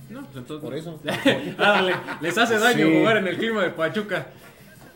[0.09, 1.01] No, pues entonces, Por eso.
[2.21, 2.99] Les hace daño Sí.
[2.99, 4.27] jugar en el clima de Pachuca.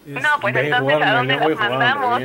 [0.07, 2.22] Es- No, pues Ve, entonces, ¿a dónde las mandamos?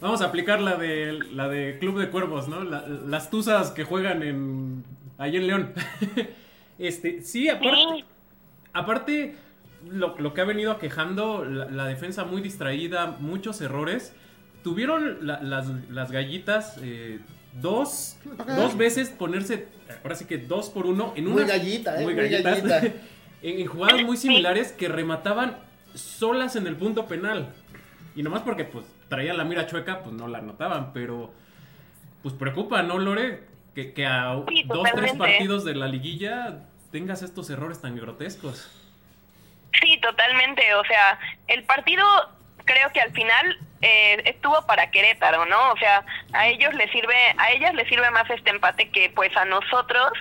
[0.00, 2.62] vamos a aplicar la de la de Club de Cuervos, ¿no?
[2.64, 4.84] La- las tuzas que juegan en
[5.18, 5.72] ahí en León.
[6.78, 8.04] este, sí, aparte, Sí,
[8.72, 9.36] aparte
[9.90, 14.14] lo, lo que ha venido aquejando la, la defensa muy distraída, muchos errores.
[14.62, 17.18] Tuvieron la- las, las gallitas eh,
[17.54, 19.66] dos, dos veces ponerse,
[20.02, 22.04] ahora sí que dos por uno en una Muy gallita, ¿eh?
[22.04, 22.78] Muy gallita.
[23.42, 25.56] en, en jugadas muy similares que remataban
[25.94, 27.52] solas en el punto penal.
[28.14, 31.32] Y nomás porque pues traían la mira chueca, pues no la anotaban, pero
[32.22, 33.44] pues preocupa, ¿no, Lore?
[33.74, 36.60] Que, que a Sí, dos, tres partidos de la liguilla
[36.92, 38.70] tengas estos errores tan grotescos.
[39.80, 40.62] Sí, totalmente.
[40.74, 42.04] O sea, el partido
[42.64, 45.72] creo que al final eh, estuvo para Querétaro, ¿no?
[45.72, 49.36] O sea, a ellos les sirve, a ellas les sirve más este empate que pues
[49.36, 50.12] a nosotros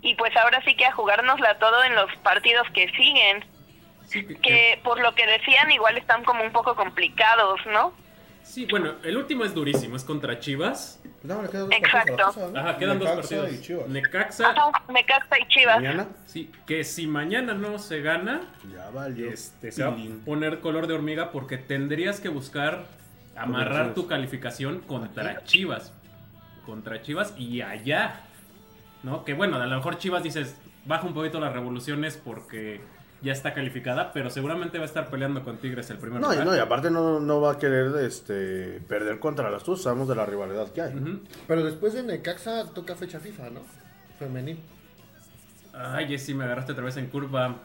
[0.00, 3.44] y pues ahora sí que a jugárnosla todo en los partidos que siguen,
[4.06, 7.92] Sí, que- que- por lo que decían igual están como un poco complicados, ¿no?
[8.42, 10.98] sí, bueno, el último es durísimo, es contra Chivas.
[11.22, 12.16] No, le quedan dos Exacto.
[12.16, 12.56] partidos.
[12.56, 13.52] Ajá, quedan dos partidos.
[13.52, 13.88] y Chivas.
[13.88, 15.76] Necaxa, Ajá, Necaxa y Chivas.
[15.76, 18.40] Mañana sí, que si mañana no se gana,
[18.74, 19.28] ya valió.
[19.30, 22.86] este, se va a poner color de hormiga porque tendrías que buscar
[23.40, 25.92] amarrar tu calificación contra Chivas.
[26.66, 28.20] Contra Chivas y allá.
[29.02, 29.24] ¿No?
[29.24, 32.80] Que bueno, a lo mejor Chivas dices, baja un poquito las revoluciones porque
[33.20, 36.36] ya está calificada, pero seguramente va a estar peleando con Tigres el primer No, y,
[36.36, 36.46] lugar.
[36.46, 39.84] no, y aparte no, no va a querer este, perder contra las Tuzas.
[39.84, 41.20] Sabemos de la rivalidad que hay.
[41.46, 43.60] Pero después de Necaxa toca fecha FIFA, ¿no?
[44.18, 44.58] Femenil.
[45.72, 47.56] Ay, Jessy, me agarraste otra vez en curva.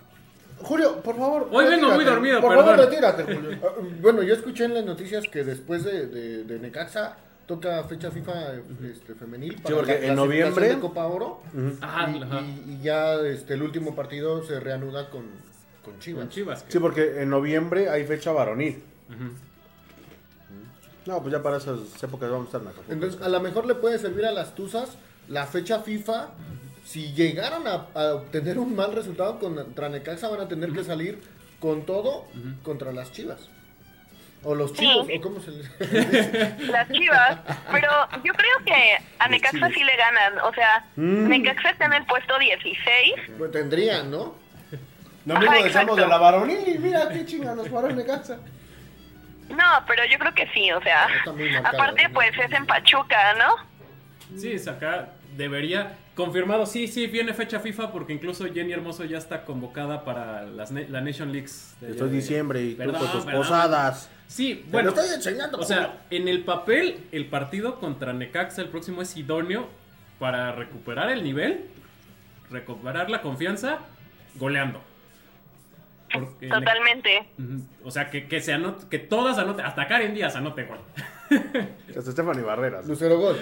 [0.62, 1.50] Julio, por favor.
[1.52, 2.66] Hoy vengo muy dormido, Por perdón.
[2.76, 3.58] favor, retírate, Julio.
[3.63, 8.10] Ah, Bueno, yo escuché en las noticias que después de, de, de Necaxa toca fecha
[8.12, 8.54] FIFA
[8.89, 11.42] este, femenil para porque la en noviembre- de Copa Oro.
[11.82, 12.42] Ajá, y, ajá.
[12.42, 15.24] y- y ya este, el último partido se reanuda con,
[15.84, 16.22] con Chivas.
[16.24, 16.66] Con Chivas.
[16.70, 18.82] Sí, porque en noviembre hay fecha varonil.
[21.06, 22.94] No, pues ya para esas épocas vamos a estar en Acapulco.
[22.94, 24.89] Entonces, a lo mejor le puede servir a las Tuzas
[25.28, 26.30] la fecha FIFA.
[26.84, 31.22] Si llegaron a, a obtener un mal resultado contra Necaxa, van a tener que salir
[31.60, 32.28] con todo
[32.63, 33.50] contra las Chivas.
[34.46, 36.56] O los chivos, o cómo se les dice.
[36.69, 37.38] Las Chivas,
[37.72, 37.89] pero
[38.26, 41.30] yo creo que a Necaxa sí le ganan, o sea, Mm.
[41.30, 44.36] Necaxa está en el puesto 16 Pues tendrían, ¿no?
[45.26, 48.38] Lo mismo Ajá, decíamos de la varonil y mira qué chinga nos paró Necaxa.
[49.48, 52.13] No, pero yo creo que sí, o sea, marcado, aparte ¿no?
[52.13, 54.38] pues es en Pachuca, ¿no?
[54.38, 55.98] Sí, es acá debería.
[56.15, 60.72] Confirmado, sí, sí, viene fecha FIFA porque incluso Jenny Hermoso ya está convocada para las
[60.72, 61.76] ne- la Nation Leagues.
[61.82, 64.10] de Esto es de- diciembre y tú con tus posadas.
[64.28, 64.91] Sí, Te bueno.
[64.91, 65.58] lo estoy enseñando.
[65.60, 69.67] O sea, en el papel, el partido contra Necaxa el próximo es idóneo
[70.19, 71.65] para recuperar el nivel,
[72.52, 73.80] recuperar la confianza,
[74.36, 74.82] goleando.
[76.13, 77.28] Porque Totalmente.
[77.84, 80.78] O sea, que, que, se anote, que todas anoten, hasta Karen Díaz anote gol.
[81.98, 82.86] Hasta Stephanie Barreras.
[82.88, 83.38] Lucero Gol.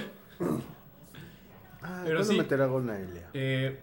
[1.84, 2.38] Ah, Pero ¿cuándo sí.
[2.38, 3.28] meterá gol Naelia?
[3.34, 3.80] Eh,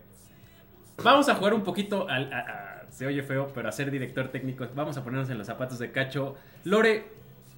[1.02, 4.28] vamos a jugar un poquito al, a- a- se oye feo, pero a ser director
[4.28, 6.36] técnico, vamos a ponernos en los zapatos de Cacho.
[6.64, 7.06] Lore,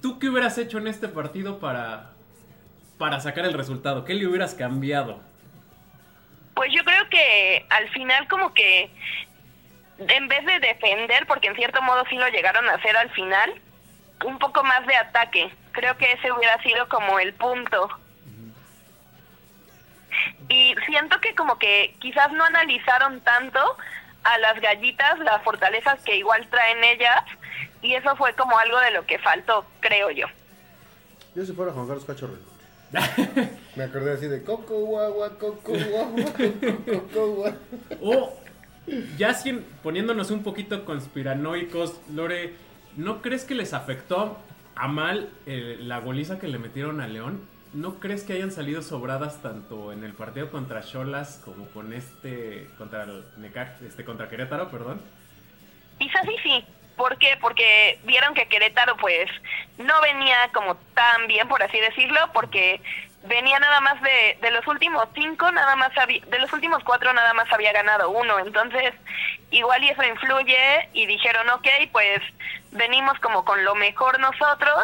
[0.01, 2.11] ¿tú qué hubieras hecho en este partido para,
[2.97, 4.03] para sacar el resultado?
[4.03, 5.21] ¿Qué le hubieras cambiado?
[6.53, 8.91] Pues yo creo que al final como que
[9.99, 13.53] en vez de defender, porque en cierto modo sí lo llegaron a hacer al final,
[14.25, 15.51] un poco más de ataque.
[15.71, 17.87] Creo que ese hubiera sido como el punto.
[20.49, 23.59] Y siento que como que quizás no analizaron tanto
[24.23, 27.23] a las gallitas las fortalezas que igual traen ellas
[27.81, 30.27] y eso fue como algo de lo que faltó, creo yo.
[31.35, 32.35] Yo si fuera Juan Carlos Cachorro.
[33.75, 37.53] Me acordé así de coco guagua, coco guagua, coco, coco guagua.
[38.01, 38.37] O
[39.17, 42.53] ya sin, poniéndonos un poquito conspiranoicos, Lore,
[42.97, 44.37] ¿no crees que les afectó
[44.75, 47.47] a mal eh, la goliza que le metieron a León?
[47.73, 52.67] ¿No crees que hayan salido sobradas tanto en el partido contra Cholas como con este
[52.77, 53.05] contra
[53.39, 55.01] Necax- este contra Querétaro, perdón?
[55.97, 56.65] Quizás sí, sí.
[56.97, 57.37] ¿Por qué?
[57.39, 59.29] Porque vieron que Querétaro pues
[59.77, 62.81] no venía como tan bien, por así decirlo, porque
[63.23, 67.13] venía nada más de, de los últimos cinco, nada más había, de los últimos cuatro
[67.13, 68.37] nada más había ganado uno.
[68.39, 68.93] Entonces,
[69.49, 72.19] igual y eso influye y dijeron, ok, pues
[72.71, 74.83] venimos como con lo mejor nosotros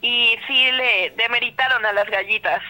[0.00, 2.62] y sí le demeritaron a las gallitas.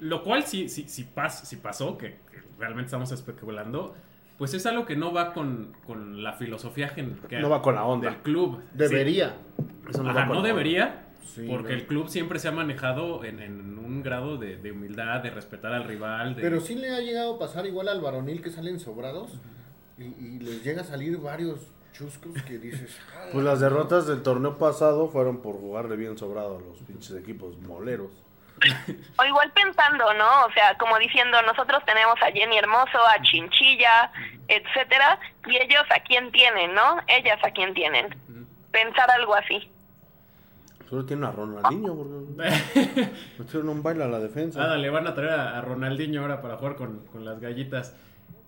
[0.00, 3.96] Lo cual sí, sí, sí, pas- sí pasó, que, que realmente estamos especulando,
[4.36, 7.02] pues es algo que no va con, con la filosofía que-
[7.40, 8.10] No va con la onda.
[8.10, 8.62] del club.
[8.72, 9.36] Debería.
[9.88, 11.78] Eso Ajá, va no, con la debería, Sí, porque no.
[11.80, 15.72] el club siempre se ha manejado en, en un grado de, de humildad, de respetar
[15.72, 16.36] al rival.
[16.36, 19.32] de- Pero sí le ha llegado a pasar igual al varonil que salen sobrados
[19.98, 22.96] y, y les llega a salir varios chuscos que dices.
[23.16, 27.14] "Ah, Pues las derrotas del torneo pasado fueron por jugarle bien sobrado a los pinches
[27.16, 28.10] equipos moleros.
[29.18, 30.46] O igual pensando, ¿no?
[30.46, 34.10] O sea, como diciendo, nosotros tenemos a Jenny Hermoso, a Chinchilla,
[34.48, 36.98] etcétera, y ellos a quién tienen, ¿no?
[37.06, 38.16] Ellas a quién tienen.
[38.72, 39.70] Pensar algo así.
[40.90, 44.58] Solo tiene a Ronaldinho porque metieron un baile a la defensa.
[44.58, 47.94] Nada, le van a traer a, a Ronaldinho ahora para jugar con, con las gallitas.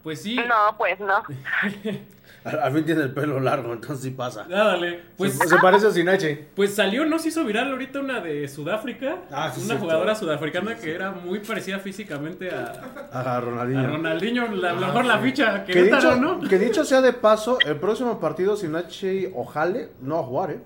[0.03, 1.23] Pues sí, No, pues no.
[2.43, 4.45] Al, al fin tiene el pelo largo, entonces sí pasa.
[4.49, 5.03] dale.
[5.19, 6.49] Pues, se, se parece a Sinache.
[6.57, 7.19] pues salió, ¿no?
[7.19, 9.19] Se hizo viral ahorita una de Sudáfrica.
[9.31, 12.73] Ah, sí, una jugadora sudafricana que era muy parecida físicamente a,
[13.13, 13.87] a Ronaldinho.
[13.89, 14.47] Ronaldinho.
[14.53, 16.41] La, a lo mejor la ficha Que Querétaro, dicho, ¿no?
[16.49, 20.61] que dicho sea de paso, el próximo partido Sinache Ojale no va a jugar, ¿eh?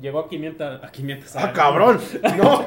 [0.00, 0.84] Llegó a 500.
[0.84, 1.98] A 500 ¡Ah, cabrón!
[2.36, 2.66] No,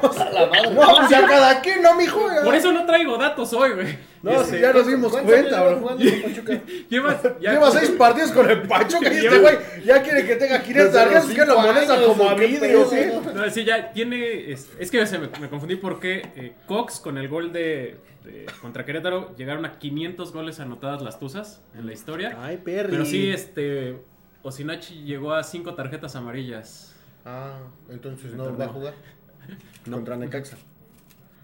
[0.96, 2.20] pues ya cada quien, no, mijo.
[2.28, 2.42] ya.
[2.42, 3.98] Por eso no traigo datos hoy, güey.
[4.22, 5.78] No, sí, ya nos dimos ¿Cuántos cuenta, bro.
[5.78, 6.60] jugando con Pachuca?
[6.88, 10.60] Lleva, ya Lleva seis partidos con el Pachuca y este güey ya quiere que tenga
[10.60, 12.96] 500 Desde los arriesgos que lo cinco molesta como ¿o a digo, sí.
[13.34, 13.50] no?
[13.50, 14.50] Sí, ya tiene.
[14.52, 18.46] Es, es que se me, me confundí porque eh, Cox con el gol de, de-
[18.60, 22.36] contra Querétaro llegaron a 500 goles anotadas las Tuzas en la historia.
[22.42, 22.90] Ay, Perry.
[22.90, 23.96] Pero sí, este.
[24.42, 26.89] Osinachi llegó a 5 tarjetas amarillas.
[27.24, 28.94] Ah, entonces no va a jugar.
[29.90, 30.56] Contra Necaxa.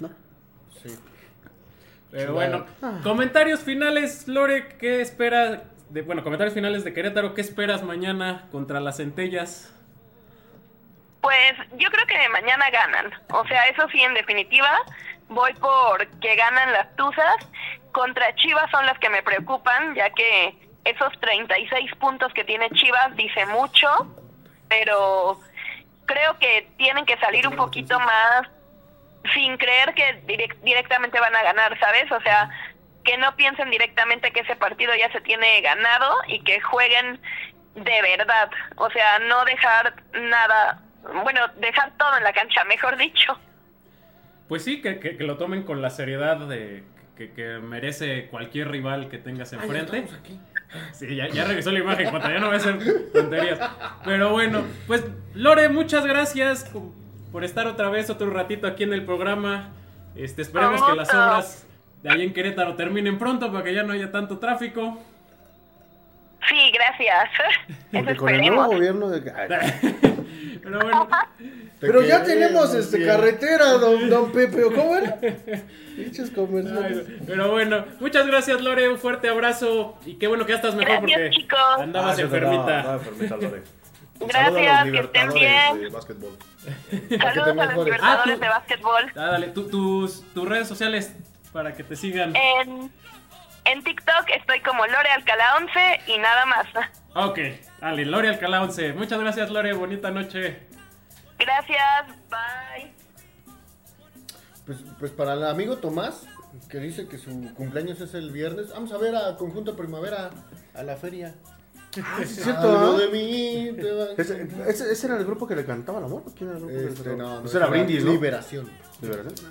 [0.01, 0.11] No.
[0.83, 0.97] Sí.
[2.11, 2.65] Pero bueno,
[3.03, 5.63] comentarios finales, Lore, ¿qué esperas?
[5.91, 9.73] De, bueno, comentarios finales de Querétaro, ¿qué esperas mañana contra las centellas?
[11.21, 13.13] Pues yo creo que mañana ganan.
[13.33, 14.71] O sea, eso sí, en definitiva,
[15.29, 17.37] voy por que ganan las Tuzas.
[17.93, 23.15] Contra Chivas son las que me preocupan, ya que esos 36 puntos que tiene Chivas
[23.17, 23.89] dice mucho,
[24.69, 25.41] pero
[26.07, 28.49] creo que tienen que salir un poquito más
[29.35, 32.11] sin creer que direc- directamente van a ganar, ¿sabes?
[32.13, 32.49] O sea,
[33.05, 37.21] que no piensen directamente que ese partido ya se tiene ganado y que jueguen
[37.75, 38.51] de verdad.
[38.77, 40.81] O sea, no dejar nada,
[41.25, 43.39] bueno, dejar todo en la cancha, mejor dicho.
[44.49, 46.85] Pues sí, que, que- que lo tomen con la seriedad de,
[47.17, 49.99] que, que merece cualquier rival que tengas enfrente.
[49.99, 50.41] estamos aquí.
[50.93, 53.59] Sí, ya, ya regresó la imagen, cuando ya no voy a hacer tonterías.
[54.05, 56.71] Pero bueno, pues Lore, muchas gracias
[57.33, 59.71] por estar otra vez otro ratito aquí en el programa.
[60.15, 61.67] Este, esperemos que las obras
[62.03, 64.99] de ahí en Querétaro terminen pronto para que ya no haya tanto tráfico.
[66.49, 67.31] Sí, gracias.
[67.93, 69.21] Porque con el nuevo gobierno de...
[70.63, 71.09] Pero bueno,
[71.81, 73.11] Pero ya tenemos este bien.
[73.11, 75.19] carretera, don, don Pepe, ¿o ¿cómo era?
[75.97, 77.07] Pinches ay, comerciales.
[77.27, 81.01] pero bueno, muchas gracias Lore, un fuerte abrazo y qué bueno que ya estás mejor
[81.01, 81.59] Gracias, porque chicos.
[81.81, 82.79] andabas Ah, enfermita.
[82.81, 83.63] andaba enfermita, Lore.
[84.21, 85.81] Gracias, que estén bien.
[85.83, 86.37] de básquetbol.
[87.19, 87.85] Saludos a los mejores.
[87.85, 89.05] libertadores Ah, tú- de básquetbol.
[89.15, 91.15] Ah, dale, tu- tus, tus redes sociales
[91.53, 92.35] para que te sigan.
[92.35, 92.91] En,
[93.67, 96.67] en TikTok estoy como Lore Alcalá 11 y nada más.
[97.15, 97.39] Ok,
[97.81, 98.93] dale, Lore Alcalá 11.
[98.95, 99.73] Muchas gracias, Lore.
[99.75, 100.61] Bonita noche.
[101.39, 102.93] Gracias, bye.
[104.65, 106.23] Pues, pues para el amigo Tomás,
[106.69, 110.31] que dice que su cumpleaños es el viernes, vamos a ver a Conjunto Primavera
[110.75, 111.35] a la feria.
[112.03, 112.99] Ah, sí, es cierto, ¿no?
[112.99, 116.25] de mí te ¿Ese, ese, ese era el grupo que le cantaba el amor?
[116.27, 117.29] ¿o ¿Quién era el grupo que le Este, cantaba?
[117.31, 118.13] no, no, Pues era Brindis, ¿no?
[118.13, 118.71] Liberación.
[119.01, 119.33] ¿De verdad?
[119.45, 119.51] Ah,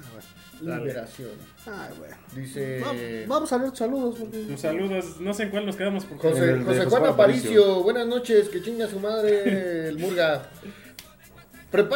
[0.61, 0.77] bueno.
[0.83, 1.31] Liberación.
[1.65, 2.15] Ay, bueno.
[2.35, 4.15] Dice Va- Vamos a leer saludos.
[4.19, 6.05] porque- Tus saludos, no sé en cuál nos quedamos.
[6.05, 6.27] Porque...
[6.29, 7.09] José, Juan Aparicio.
[7.09, 7.83] Aparicio.
[7.83, 10.43] Buenas noches, que chinga su madre el Murga.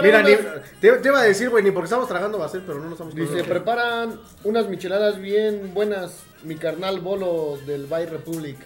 [0.01, 0.35] Mira, ni-
[0.79, 2.85] te, te iba a decir, güey, ni porque estamos tragando va a ser, pero no
[2.85, 8.57] nos estamos Dice, preparan unas micheladas bien buenas, mi carnal Bolo del Bay Republic.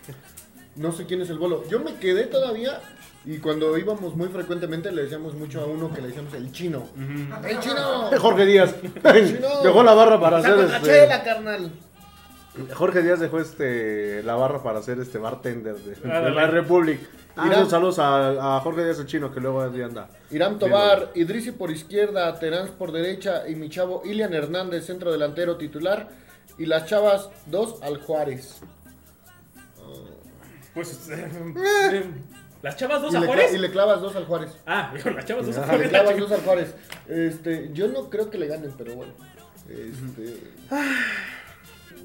[0.75, 1.63] No sé quién es el Bolo.
[1.69, 2.79] Yo me quedé todavía
[3.25, 6.87] y cuando íbamos muy frecuentemente le decíamos mucho a uno que le decíamos el chino.
[7.47, 8.09] ¡El chino!
[8.19, 8.75] Jorge Díaz.
[8.81, 9.47] Chino.
[9.63, 10.87] dejó la barra para ¡Saca hacer este.
[10.89, 11.71] chela, carnal!
[12.75, 16.99] Jorge Díaz dejó este la barra para hacer este bartender de, de la Republic.
[17.35, 20.07] Ah, esos saludos a, a Jorge Díaz el chino que luego ahí anda.
[20.29, 25.57] Irán Tobar, Idrisi por izquierda, Terán por derecha y mi chavo Ilian Hernández, centro delantero
[25.57, 26.09] titular.
[26.59, 28.61] Y las chavas, dos al Juárez.
[30.73, 31.09] Pues.
[31.11, 31.29] eh,
[31.91, 32.05] eh,
[32.61, 33.53] ¿Las chavas dos Y a le, cla- Juárez?
[33.53, 34.51] y le clavas dos al Juárez.
[34.65, 35.89] Ah, las chavas dos a Le Juárez.
[35.89, 36.75] clavas dos al Juárez.
[37.07, 39.11] Este, yo no creo que le ganen, pero bueno.
[39.69, 40.39] Este,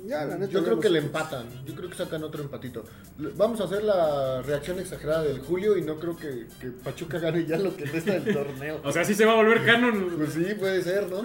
[0.07, 1.47] Ya, la neta, yo creo que le empatan.
[1.67, 2.85] Yo creo que sacan otro empatito.
[3.37, 7.45] Vamos a hacer la reacción exagerada del Julio y no creo que, que Pachuca gane
[7.47, 8.81] ya lo que resta del torneo.
[8.85, 10.15] O sea, sí se va a volver canon.
[10.17, 11.23] Pues sí, puede ser, ¿no?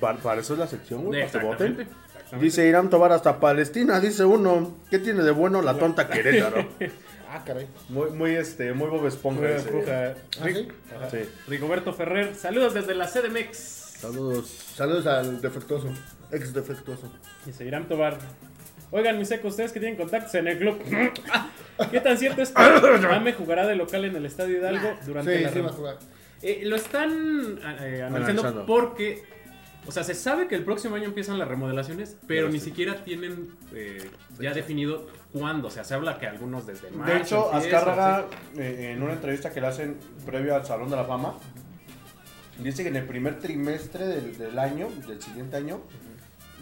[0.00, 1.82] Pa- Para, eso es la sección, güey, para que Exactamente.
[1.84, 1.96] voten.
[2.14, 2.44] exactamente.
[2.44, 4.76] Dice Irán Tobar hasta Palestina, dice uno.
[4.90, 6.66] ¿Qué tiene de bueno la tonta Querétaro?
[7.28, 7.66] Ah, caray.
[7.88, 9.40] Muy, muy, este, muy Bob Esponja.
[9.42, 9.66] Muy ese.
[9.68, 10.14] esponja.
[10.40, 10.68] ¿Ah, sí?
[10.96, 11.10] Ajá.
[11.10, 11.18] Sí.
[11.48, 13.56] Rigoberto Ferrer, saludos desde la CDMX.
[13.98, 14.46] Saludos.
[14.76, 15.88] Saludos al defectuoso.
[16.30, 17.12] Ex defectuoso.
[17.44, 18.18] Dice Irán Tobar.
[18.90, 20.78] Oigan, mis secos, ustedes que tienen contactos en el club.
[21.90, 22.62] ¿Qué tan cierto es que
[23.10, 25.98] Ame jugará de local en el Estadio Hidalgo durante Sí, la sí va a jugar.
[26.42, 28.66] Eh, lo están eh, analizando Analizando.
[28.66, 29.22] porque,
[29.86, 32.66] o sea, se sabe que el próximo año empiezan las remodelaciones, pero Pero ni sí.
[32.66, 34.08] siquiera tienen eh,
[34.38, 35.68] ya definido cuándo.
[35.68, 37.12] O sea, se habla que algunos desde marzo.
[37.12, 40.96] De hecho, empiezan, Azcárraga, eh, en una entrevista que le hacen previo al Salón de
[40.96, 41.34] la Fama,
[42.58, 45.80] dice que en el primer trimestre del, del año, del siguiente año,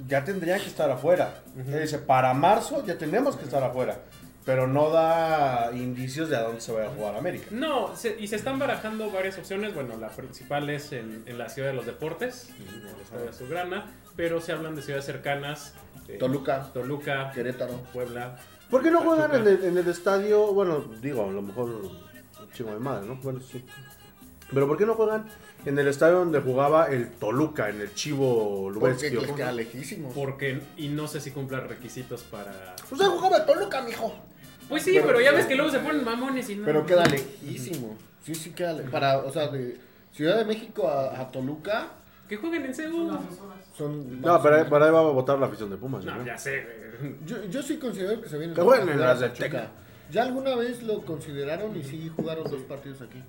[0.08, 1.42] ya tendrían que estar afuera.
[1.56, 3.98] Él dice, para marzo ya tenemos que estar afuera.
[4.44, 7.46] Pero no da indicios de a dónde se vaya a jugar América.
[7.50, 9.74] No, se- y se están barajando varias opciones.
[9.74, 13.86] Bueno, la principal es en, en la Ciudad de los Deportes, en el Estadio Azulgrana,
[14.16, 15.72] pero se hablan de ciudades cercanas.
[16.08, 17.72] eh, Toluca, Toluca, Querétaro.
[17.94, 18.36] Puebla.
[18.68, 20.52] ¿Por qué no juegan en el, en el estadio?
[20.52, 23.16] Bueno, digo, a lo mejor un chingo de madre, ¿no?
[23.22, 23.64] Bueno, sí.
[24.52, 25.24] Pero ¿por qué no juegan
[25.64, 29.10] en el estadio donde jugaba el Toluca, en el Chivo Porque Lubezki?
[29.16, 30.14] les queda lejísimos.
[30.14, 32.76] Porque, y no sé si cumpla requisitos para...
[32.88, 34.14] Pues ahí jugaba el Toluca, mijo.
[34.68, 36.64] Pues sí, Pero- pero, ya ves que luego se ponen mamones y no.
[36.64, 37.96] Pero queda lejísimo.
[38.24, 39.78] Sí, sí queda le- Para, o sea, de
[40.12, 41.88] Ciudad de México a, a Toluca
[42.28, 43.10] Que jueguen en CEU.
[43.76, 44.20] son...
[44.20, 46.04] No, pero ahí, pero ahí va a votar la afición de Pumas.
[46.04, 46.24] No, ¿no?
[46.24, 46.62] ya sé.
[47.00, 47.14] güey.
[47.26, 49.30] Yo, yo sí considero que se vienen Que jueguen en las de.
[50.10, 53.22] Ya alguna vez lo consideraron y sí jugaron dos partidos aquí.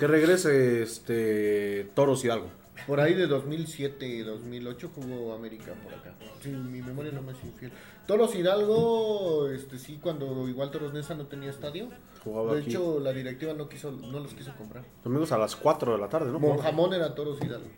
[0.00, 2.46] Que regrese este Toros Hidalgo.
[2.86, 6.14] Por ahí de 2007 y 2008 jugó América por acá.
[6.40, 7.70] Si mi memoria no me es infiel.
[8.06, 11.90] Toros Hidalgo, este sí, cuando igual Toros Nesa no tenía estadio.
[12.24, 12.70] Jugaba de aquí.
[12.70, 14.84] hecho, la directiva no quiso, no los quiso comprar.
[15.04, 16.38] Domingos a las 4 de la tarde, ¿no?
[16.38, 17.68] Monjamón era Toros Hidalgo.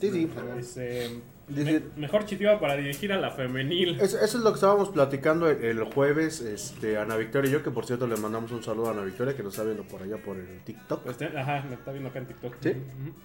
[0.00, 0.28] Sí, sí.
[0.56, 4.00] Dice, Dice- me- mejor chitiba para dirigir a la femenil.
[4.00, 7.62] Es- eso es lo que estábamos platicando el, el jueves, este, Ana Victoria y yo,
[7.62, 10.02] que por cierto le mandamos un saludo a Ana Victoria, que nos está viendo por
[10.02, 11.02] allá por el TikTok.
[11.04, 12.54] Pues, te- ajá, me está viendo acá en TikTok.
[12.60, 12.72] ¿Sí?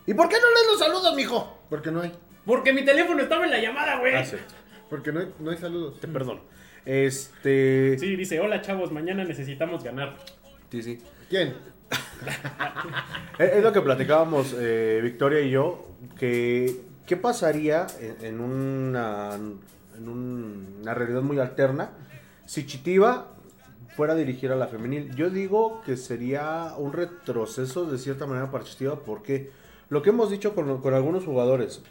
[0.06, 1.66] ¿Y por qué no lees los saludos, mijo?
[1.70, 2.12] Porque no hay.
[2.46, 4.14] Porque mi teléfono estaba en la llamada, güey.
[4.16, 4.36] Ah, sí.
[4.90, 6.00] Porque no hay, no hay saludos.
[6.00, 6.42] Te perdono.
[6.86, 7.98] Este.
[8.00, 10.18] Sí, dice, hola chavos, mañana necesitamos ganar.
[10.72, 11.00] Sí, sí.
[11.30, 11.56] ¿Quién?
[13.40, 15.88] Es, es lo que platicábamos eh, Victoria y yo,
[16.20, 21.90] que qué pasaría en, en una, en un- una realidad muy alterna
[22.46, 23.34] si Chitiba
[23.98, 25.14] fuera a dirigir a la femenil.
[25.14, 29.52] Yo digo que sería un retroceso de cierta manera para Chitiba porque
[29.90, 31.82] lo que hemos dicho con, con algunos jugadores,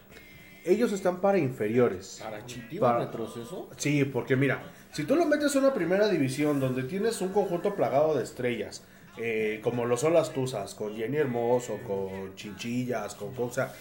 [0.65, 2.21] ellos están para inferiores.
[2.25, 3.69] ¿Para Chitiba Para- retroceso?
[3.77, 7.75] Sí, porque mira, si tú lo metes en una primera división donde tienes un conjunto
[7.75, 8.85] plagado de estrellas,
[9.19, 13.75] eh, como lo son las Tuzas, con Jenny Hermoso, con Chinchillas, con cosa,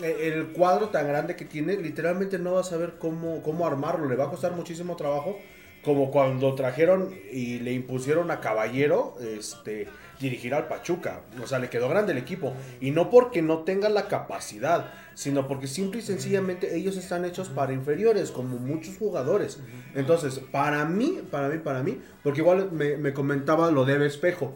[0.00, 4.16] el cuadro tan grande que tiene, literalmente no vas a saber cómo, cómo armarlo, le
[4.16, 5.38] va a costar muchísimo trabajo,
[5.82, 9.88] como cuando trajeron y le impusieron a Caballero, este
[10.20, 13.88] dirigir al Pachuca, o sea, le quedó grande el equipo, y no porque no tenga
[13.88, 19.58] la capacidad, sino porque simple y sencillamente ellos están hechos para inferiores, como muchos jugadores.
[19.96, 24.54] Entonces, para mí, para mí, para mí, porque igual me, me comentaba lo de Espejo.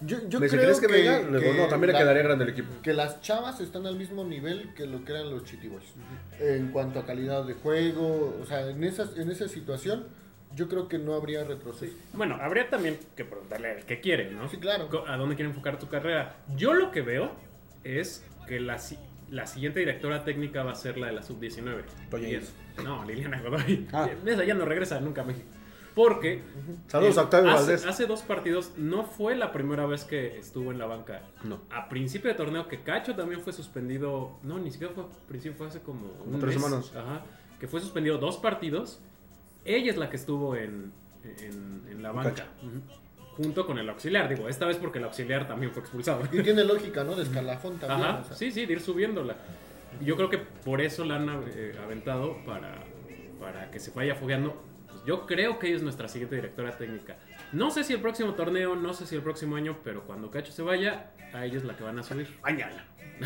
[0.00, 1.18] Yo, yo creo ¿crees que, venga?
[1.40, 2.68] Que no, también la- le quedaría grande el equipo.
[2.82, 5.84] Que las chavas están al mismo nivel que lo que eran los chitiboys.
[6.38, 10.06] En cuanto a calidad de juego, o sea, en esa, en esa situación,
[10.54, 11.94] yo creo que no habría retroceso.
[12.12, 14.48] Bueno, habría también que preguntarle al que quiere, ¿no?
[14.48, 14.88] Sí, claro.
[15.08, 16.36] ¿A dónde quiere enfocar tu carrera?
[16.56, 17.32] Yo lo que veo
[17.82, 18.78] es que la,
[19.30, 21.82] la siguiente directora técnica va a ser la de la sub-19.
[22.08, 22.52] Toya Y es-
[22.84, 23.88] No, Liliana Godoy.
[23.92, 24.08] Ah.
[24.24, 25.46] Esa ya no regresa nunca a México.
[25.98, 26.42] Porque
[26.86, 27.86] Saludos eh, a Octavio hace, Valdés.
[27.86, 31.22] hace dos partidos no fue la primera vez que estuvo en la banca.
[31.42, 31.58] No.
[31.72, 34.38] A principio de torneo que Cacho también fue suspendido.
[34.44, 36.62] No, ni siquiera fue a principio, fue hace como un tres mes.
[36.62, 36.92] semanas.
[36.94, 37.22] Ajá.
[37.58, 39.00] Que fue suspendido dos partidos.
[39.64, 40.92] Ella es la que estuvo en,
[41.24, 42.46] en, en la banca.
[43.36, 46.22] Junto con el auxiliar, digo, esta vez porque el auxiliar también fue expulsado.
[46.30, 47.16] Y tiene lógica, ¿no?
[47.16, 48.08] De escalafón también.
[48.08, 48.36] Ajá, o sea.
[48.36, 49.34] sí, sí, de ir subiéndola.
[50.00, 52.84] Yo creo que por eso la han eh, aventado para,
[53.40, 54.62] para que se vaya fogueando.
[55.08, 57.16] Yo creo que ella es nuestra siguiente directora técnica.
[57.54, 60.52] No sé si el próximo torneo, no sé si el próximo año, pero cuando Cacho
[60.52, 62.28] se vaya, a ella es la que van a subir.
[62.42, 62.86] Mañana.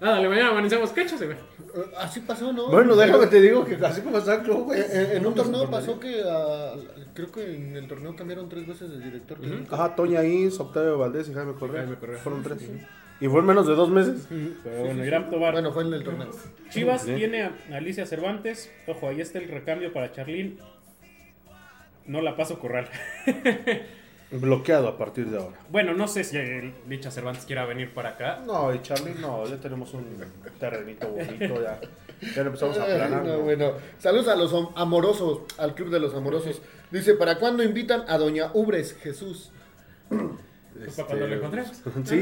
[0.00, 1.34] ah, dale, mañana amanecemos, Cacho se ve.
[1.34, 2.68] Eh, Así pasó, ¿no?
[2.68, 4.80] Bueno, déjame te digo que así como está el club, güey.
[4.88, 6.76] En, un torneo pasó que ah,
[7.14, 9.74] creo que en el torneo cambiaron tres veces de director técnico.
[9.74, 11.80] Ajá, Toña Ins, Octavio Valdés y Jaime Correa.
[11.80, 12.18] Jaime Correa.
[12.18, 12.62] Fueron tres.
[13.20, 14.28] Y fue en menos de dos meses.
[14.62, 15.54] Pero bueno, Irán Tobar.
[15.54, 16.30] Bueno, fue en el torneo.
[16.70, 18.70] Chivas tiene a Alicia Cervantes.
[18.86, 20.60] Ojo, ahí está el recambio para Charlín.
[22.06, 22.88] No la paso Corral.
[24.30, 25.58] Bloqueado a partir de ahora.
[25.70, 28.40] Bueno, no sé si el Licha Cervantes quiera venir para acá.
[28.44, 30.04] No, y Charlie, no, ya tenemos un
[30.58, 31.80] terrenito bonito, ya.
[32.34, 33.20] Ya lo empezamos a planar.
[33.22, 33.38] Ay, no, ¿no?
[33.40, 33.72] bueno.
[33.98, 36.62] Saludos a los am- amorosos, al club de los amorosos.
[36.90, 39.52] Dice, ¿para cuándo invitan a Doña Ubres Jesús?
[40.08, 41.82] Pues para cuando lo encontremos.
[42.04, 42.18] Sí,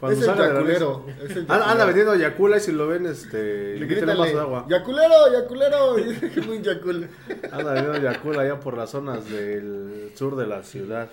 [0.00, 1.06] cuando es el yaculero.
[1.22, 3.76] es el Anda, vendiendo Yakula y si lo ven, este.
[3.76, 4.66] Le vaso de agua.
[4.68, 5.98] ¡Yaculero, yaculero!
[6.62, 7.08] Yacul.
[7.50, 11.08] Anda vendiendo Yakula allá por las zonas del sur de la ciudad.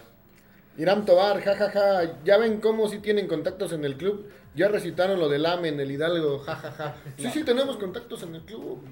[0.77, 2.23] Irán Tobar, jajaja.
[2.23, 4.27] Ya ven cómo si tienen contactos en el club.
[4.55, 6.95] Ya recitaron lo del AME en el Hidalgo, jajaja.
[7.17, 8.83] Sí, sí, tenemos contactos en el club.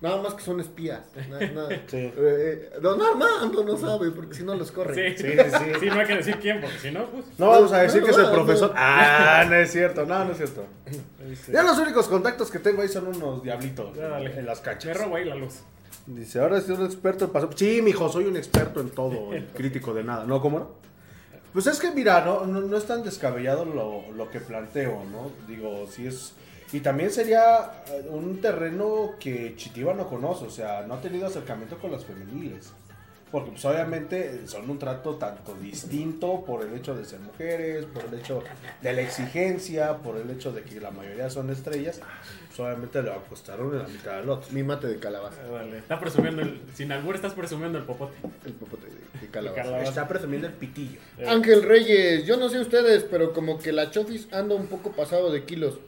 [0.00, 1.00] Nada más que son espías.
[1.30, 1.68] Na- nada.
[1.86, 1.96] Sí.
[1.96, 5.16] Eh, eh, don Armando no sabe, porque si no los corren.
[5.16, 7.24] Sí, Sí, sí, sí, no hay que decir quién, porque si no, pues.
[7.38, 8.68] No vamos a decir No, que es el profesor.
[8.70, 8.74] no.
[8.78, 10.66] Ah, no es cierto, no, no es cierto.
[11.28, 14.38] dice, Ya los únicos contactos que tengo ahí son unos diablitos Ya, dale.
[14.38, 14.96] en las Me canchas.
[14.98, 15.60] robo ahí la luz.
[16.06, 17.50] Dice, ahora soy un experto en paso.
[17.56, 20.24] Sí, mijo, soy un experto en todo, el crítico de nada.
[20.26, 20.40] ¿No?
[20.42, 20.70] ¿Cómo no?
[21.52, 25.30] Pues es que, mira, no, no, no es tan descabellado lo, lo que planteo, ¿no?
[25.48, 26.34] Digo, si es...
[26.72, 31.26] Y también sería eh, un terreno que Chitiba no conoce, o sea, no ha tenido
[31.26, 32.72] acercamiento con las femeniles.
[33.30, 38.04] Porque pues obviamente son un trato tanto distinto por el hecho de ser mujeres, por
[38.04, 38.42] el hecho
[38.80, 42.00] de la exigencia, por el hecho de que la mayoría son estrellas,
[42.46, 44.48] pues obviamente le va a costar una en la mitad del otro.
[44.52, 45.40] Mi mate de calabaza.
[45.44, 45.78] Ah, Vale.
[45.78, 46.60] Está presumiendo el.
[46.74, 48.14] Sin albur estás presumiendo el popote.
[48.44, 49.62] El popote de, de calabaza.
[49.62, 49.88] calabaza.
[49.88, 51.00] Está presumiendo el pitillo.
[51.18, 54.92] Eh, Ángel Reyes, yo no sé ustedes, pero como que la Chofis anda un poco
[54.92, 55.80] pasado de kilos.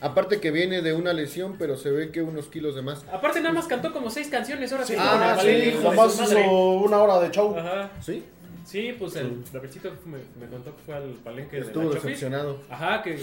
[0.00, 3.04] Aparte que viene de una lesión, pero se ve que unos kilos de más.
[3.12, 4.72] Aparte, nada más cantó como seis canciones.
[4.72, 6.40] Ahora sí, Ah, sí, de madre.
[6.40, 7.54] hizo una hora de show.
[7.56, 7.90] Ajá.
[8.00, 8.24] ¿Sí?
[8.64, 12.02] Sí, pues el Davidcito me, me contó que fue al palenque de Estuvo Chofis.
[12.04, 12.60] decepcionado.
[12.70, 13.20] Ajá, que.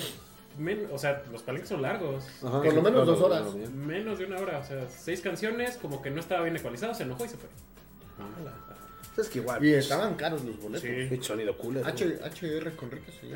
[0.60, 2.26] men- o sea, los palenques son largos.
[2.44, 3.54] Ajá, Por lo menos dos horas.
[3.74, 4.60] Menos de una hora.
[4.60, 7.50] O sea, seis canciones, como que no estaba bien ecualizado, se enojó y se fue.
[9.18, 9.64] Es que igual.
[9.66, 10.88] Y estaban caros los boletos.
[11.10, 11.20] Sí.
[11.24, 11.78] Sonido cool.
[11.84, 13.28] H HR Conríquez, sí.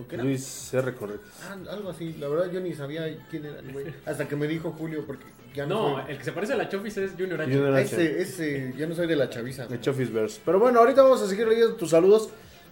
[0.00, 0.24] ¿O qué era?
[0.24, 0.94] Luis R.
[0.94, 1.26] Correcto.
[1.42, 2.14] Ah, algo así.
[2.20, 3.86] La verdad yo ni sabía quién era el güey.
[4.06, 5.24] Hasta que me dijo Julio, porque
[5.54, 7.52] ya no, No, soy- el que se parece a la Chofis es Junior H.
[7.52, 7.82] Junior H.
[7.94, 9.66] Ese, ese, ya no soy de la chaviza.
[9.80, 10.40] Chofisverse.
[10.44, 12.30] Pero bueno, ahorita vamos a seguir leyendo tus saludos.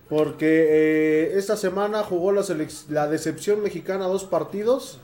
[0.08, 2.44] Porque eh, esta semana jugó la,
[2.90, 4.98] la decepción mexicana dos partidos.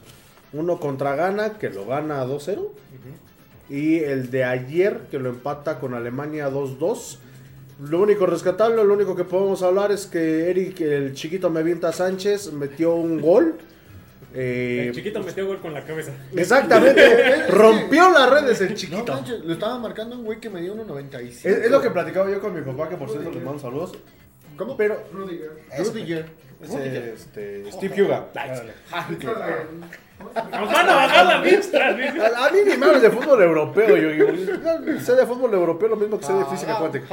[0.53, 2.71] Uno contra Ghana, que lo gana 2-0.
[3.71, 7.19] Y el de ayer, que lo empata con Alemania 2-2.
[7.81, 11.93] Lo único rescatable, lo único que podemos hablar es que Eric, el chiquito me avienta
[11.93, 13.55] Sánchez, metió un gol.
[14.35, 16.13] Eh, El chiquito metió gol con la cabeza.
[16.37, 17.47] Exactamente.
[17.49, 19.13] Rompió las redes el No chiquito.
[19.13, 21.23] manches, lo estaba marcando un güey que me dio 1.95.
[21.29, 23.93] Es, es lo que platicaba yo con mi papá, que por cierto le mando saludos.
[24.57, 24.77] ¿Cómo?
[24.77, 25.53] Pero Rudiger.
[25.79, 26.27] Rudiger.
[27.15, 28.27] Este, Steve Huga.
[30.21, 31.89] Nos van a bajar la vista.
[31.89, 35.89] A, mí ni me hables de fútbol europeo, yo, yo, yo sé de fútbol europeo
[35.89, 37.07] lo mismo que sé de física cuántica.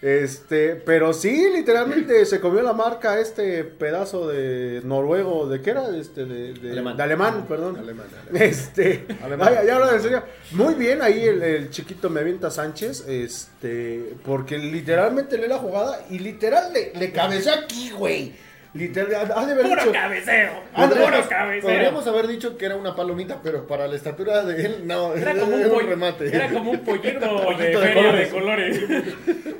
[0.00, 5.88] Este, pero sí, literalmente se comió la marca este pedazo de noruego, ¿de qué era?
[5.96, 6.96] Este, de, de- Alemán.
[6.96, 7.78] de alemán, perdón.
[7.78, 9.48] Alemán, Este, Alemán.
[9.48, 10.22] vaya, ya hablando en serio.
[10.52, 16.00] Muy bien ahí el, el chiquito me avienta Sánchez, este, porque literalmente lee la jugada
[16.10, 18.32] y literal le, le cabeceó aquí, güey.
[18.74, 20.50] Literal, ha de haber Puro dicho- cabeceo.
[20.74, 21.04] Ándale.
[21.04, 21.70] Puro cabeceo.
[21.70, 25.34] Podríamos haber dicho que era una palomita, pero para la estatura de él, no, Era
[25.36, 26.34] como un, remate.
[26.34, 27.94] Era como un pollito, de, Pollito de feria
[28.32, 28.80] colores.
[28.80, 29.14] de colores.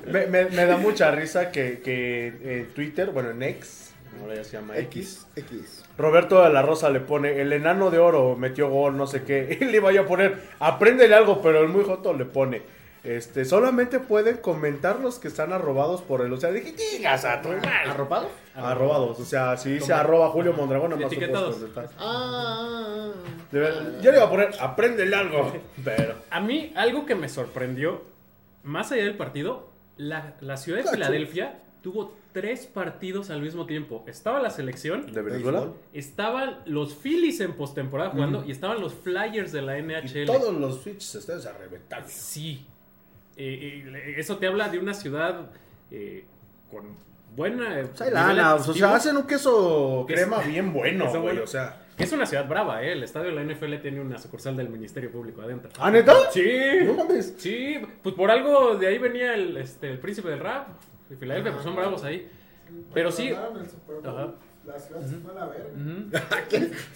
[0.06, 4.44] Me, me- me da mucha risa que, que en Twitter, bueno, en X, ahora ya
[4.44, 5.84] se llama X, X, X.
[5.96, 9.56] Roberto de la Rosa le pone, el enano de oro metió gol, no sé qué,
[9.60, 12.62] y le iba yo a poner, apréndele algo, pero el muy joto le pone,
[13.04, 17.42] este, solamente pueden comentar los que están arrobados por él, o sea, dije, digas a
[17.42, 17.68] tu madre".
[17.90, 18.28] ¿Arropado?
[18.54, 21.56] Arrobados, o sea, si dice arroba Julio Mondragón, nomás Etiquetados.
[21.98, 23.12] Ah,
[23.52, 25.52] De verdad, Yo le iba a poner, apréndele algo,
[25.84, 26.14] pero...
[26.30, 28.02] A mí, algo que me sorprendió
[28.62, 30.94] más allá del partido, la, la ciudad de Gacho.
[30.96, 34.04] Filadelfia tuvo tres partidos al mismo tiempo.
[34.08, 35.60] Estaba la selección, ¿De Venezuela?
[35.60, 35.76] Béisbol.
[35.92, 40.22] estaban los Phillies en postemporada jugando y estaban los Flyers de la NHL.
[40.22, 42.04] Y todos los switches están a reventar.
[42.08, 42.66] Sí.
[43.36, 45.50] Eh, eso te habla de una ciudad
[45.90, 46.24] eh,
[46.70, 46.96] con
[47.34, 47.82] buena.
[48.12, 51.42] Lana, o sea, hacen un queso Que crema es- bien bueno, güey, bueno.
[51.42, 51.80] o sea.
[51.96, 52.92] Es una ciudad brava, ¿eh?
[52.92, 55.70] El estadio de la NFL tiene una sucursal del Ministerio Público adentro.
[55.78, 56.12] ¿Ah, neta?
[56.32, 56.44] Sí.
[56.84, 57.34] No mames.
[57.38, 60.68] Sí, pues por algo de ahí venía el, este, el príncipe del rap.
[61.08, 62.28] De Filadelfia, pues son bravos ahí.
[62.92, 63.30] Pero sí.
[63.32, 64.32] Ajá.
[64.66, 65.68] La ciudad se fue a la verga.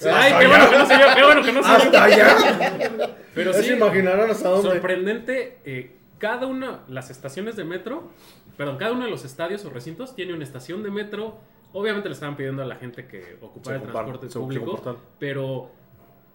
[0.15, 1.77] Ay, qué bueno que no se vio, qué bueno que no se vio.
[1.79, 3.17] Hasta allá.
[3.35, 4.71] Pero sí, se imaginarán hasta dónde.
[4.71, 8.11] sorprendente, eh, cada una, las estaciones de metro,
[8.57, 11.39] perdón, cada uno de los estadios o recintos tiene una estación de metro.
[11.73, 15.71] Obviamente le estaban pidiendo a la gente que ocupara Se el transporte se- público, pero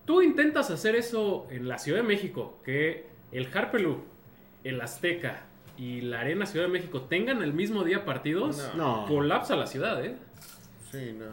[0.06, 3.98] tú intentas hacer eso en la Ciudad de México, que el Harpelú,
[4.64, 5.44] el Azteca
[5.78, 9.06] y la Arena Ciudad de México tengan el mismo día partidos, No.
[9.08, 10.16] colapsa la ciudad, ¿eh?
[10.92, 11.26] Sí, no.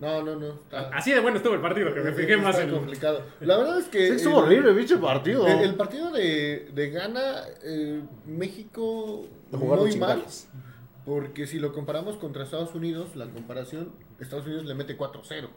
[0.00, 0.46] No, no, no.
[0.54, 2.70] Está, Así de bueno estuvo el partido, que me fijé está más en...
[2.70, 3.22] complicado.
[3.40, 4.08] La verdad es que.
[4.10, 5.46] Sí, estuvo el- horrible, bicho partido.
[5.46, 10.24] El, el partido de, de Ghana, eh, México muy mal.
[11.04, 15.48] Porque si lo comparamos contra Estados Unidos, la comparación, Estados Unidos le mete 4-0.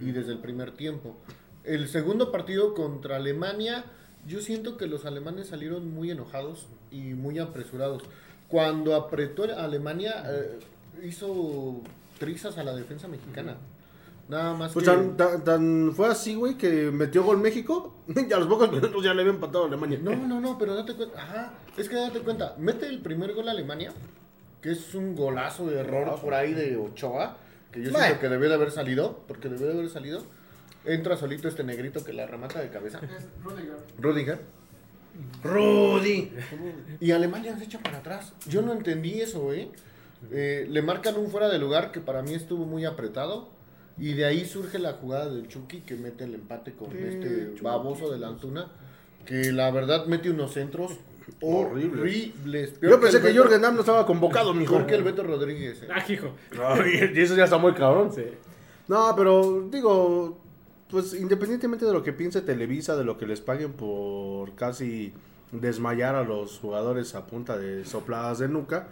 [0.00, 1.16] Y desde el primer tiempo.
[1.64, 3.84] El segundo partido contra Alemania,
[4.26, 8.02] yo siento que los alemanes salieron muy enojados y muy apresurados.
[8.48, 10.58] Cuando apretó a Alemania, eh,
[11.04, 11.80] hizo
[12.18, 13.56] trizas a la defensa mexicana.
[14.28, 14.90] Nada más Pues que...
[14.90, 17.94] tan, tan- tan fue así, güey, que metió gol México.
[18.28, 19.98] Y a los pocos minutos ya le había empatado a Alemania.
[20.02, 21.22] No, no, no, pero date cuenta.
[21.22, 22.54] Ajá, es que date cuenta.
[22.58, 23.92] Mete el primer gol a Alemania,
[24.60, 27.36] que es un golazo de error por ahí de Ochoa,
[27.70, 30.22] que yo siento que debió de haber salido, porque debió de haber salido.
[30.84, 32.98] Entra solito este negrito que la remata de cabeza.
[33.04, 33.76] Es Rudiger.
[34.00, 34.40] Rudiger.
[35.42, 36.30] Rudy.
[37.00, 38.32] Y Alemania se echa para atrás.
[38.48, 39.70] Yo no entendí eso, ¿eh?
[40.30, 43.48] Eh, le marcan un fuera de lugar que para mí estuvo muy apretado.
[43.98, 48.10] Y de ahí surge la jugada del Chucky que mete el empate con este baboso
[48.12, 48.70] de la Antuna.
[49.24, 50.92] Que la verdad mete unos centros
[51.40, 52.00] Horribles.
[52.00, 52.70] horribles.
[52.78, 54.72] Peor Yo pensé que Beto- Jürgen Damm no estaba convocado, mijo.
[54.74, 55.82] Mejor que el Beto Rodríguez.
[55.82, 55.88] ¿eh?
[55.92, 56.32] Ah, hijo.
[57.14, 58.12] Y eso ya está muy cabrón.
[58.12, 58.22] Sí.
[58.88, 60.38] No, pero digo,
[60.90, 65.12] pues independientemente de lo que piense Televisa, de lo que les paguen por casi
[65.52, 68.88] desmayar a los jugadores a punta de sopladas de nuca,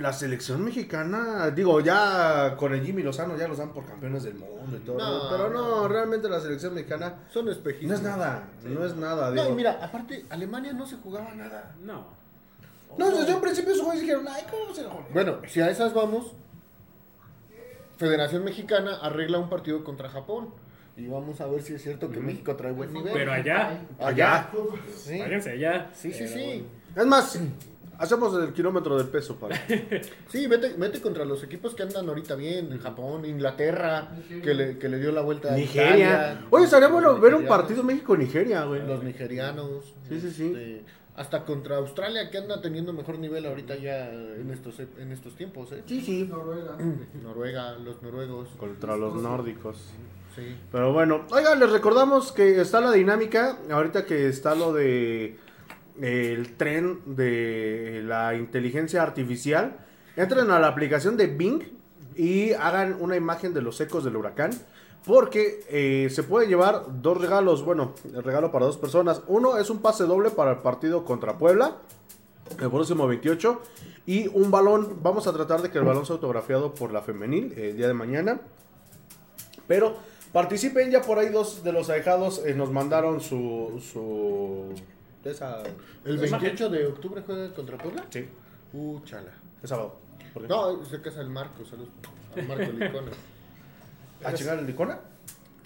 [0.00, 4.34] la selección mexicana, digo, ya con el Jimmy Lozano ya los dan por campeones del
[4.34, 5.88] mundo y todo, No, pero no, no.
[5.88, 7.90] realmente la selección mexicana Son espejismos.
[7.90, 9.52] no es nada, no es nada, No, digo.
[9.52, 11.74] y mira, aparte, Alemania no se jugaba nada.
[11.82, 12.06] No.
[12.96, 15.92] No, desde un principio esos güeyes dijeron, ay, ¿cómo se lo Bueno, si a esas
[15.92, 16.32] vamos,
[17.98, 20.50] Federación Mexicana arregla un partido contra Japón.
[20.96, 23.12] Y vamos a ver si es cierto que México trae buen nivel.
[23.12, 24.48] Pero allá, allá.
[24.96, 25.90] Sí, váyanse allá.
[25.94, 26.26] sí, sí.
[26.26, 26.66] sí.
[26.94, 27.38] Es más,
[27.98, 29.56] hacemos el kilómetro del peso para...
[30.28, 34.08] Sí, vete, vete contra los equipos que andan ahorita bien, Japón, Inglaterra,
[34.42, 35.96] que le, que le dio la vuelta a Nigeria.
[35.96, 38.86] Italia, Oye, estaría bueno ver un partido México-Nigeria, güey.
[38.86, 39.94] Los nigerianos.
[40.08, 40.46] Sí, sí, sí.
[40.46, 40.84] este,
[41.16, 45.72] hasta contra Australia, que anda teniendo mejor nivel ahorita ya en estos, en estos tiempos,
[45.72, 45.82] ¿eh?
[45.86, 46.24] Sí, sí.
[46.24, 46.76] Noruega.
[47.22, 48.50] Noruega, los noruegos.
[48.58, 49.78] Contra los nórdicos.
[50.34, 50.54] Sí.
[50.70, 55.38] Pero bueno, oigan, les recordamos que está la dinámica, ahorita que está lo de
[56.00, 59.76] el tren de la inteligencia artificial,
[60.16, 61.62] entren a la aplicación de Bing
[62.14, 64.50] y hagan una imagen de los ecos del huracán,
[65.04, 69.22] porque eh, se puede llevar dos regalos, bueno, el regalo para dos personas.
[69.28, 71.76] Uno es un pase doble para el partido contra Puebla,
[72.60, 73.60] el próximo 28,
[74.06, 77.52] y un balón, vamos a tratar de que el balón sea autografiado por la femenil
[77.56, 78.40] el día de mañana.
[79.68, 79.96] Pero
[80.32, 84.74] participen ya por ahí dos de los alejados eh, nos mandaron su su
[85.30, 85.62] esa
[86.04, 88.04] ¿El esa- 28 de octubre juega contra Puebla?
[88.10, 88.28] Sí,
[88.72, 89.30] Uh, chala.
[89.62, 89.98] es sábado.
[90.34, 90.48] ¿Por qué?
[90.48, 91.88] No, se casa el Marco, saludos.
[92.36, 93.10] Al Marco Licona.
[94.24, 94.98] ¿A chingar el licona?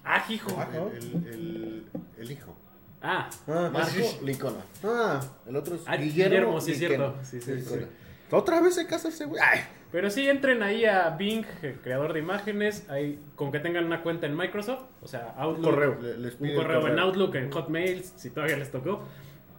[0.04, 0.50] Ah, hijo.
[0.58, 0.88] Ah, no.
[0.88, 1.84] El, el,
[2.18, 2.54] el hijo.
[3.02, 3.90] Ah, Ah, Marco
[4.22, 4.58] Licona.
[4.84, 6.88] ah, El otro es Ah, Guillermo, Guillermo, sí, Liquena.
[6.88, 7.14] cierto.
[7.24, 7.82] Sí, sí, Licona.
[7.82, 7.86] sí.
[8.32, 9.42] otra vez se casa ese güey.
[9.42, 13.86] Ay, Pero sí, entren ahí a Bing, el creador de imágenes, ahí, con que tengan
[13.86, 15.64] una cuenta en Microsoft, o sea, Outlook.
[15.74, 15.98] correo.
[16.00, 19.02] Le- les Un correo, en Outlook, en Hotmail, si todavía les tocó.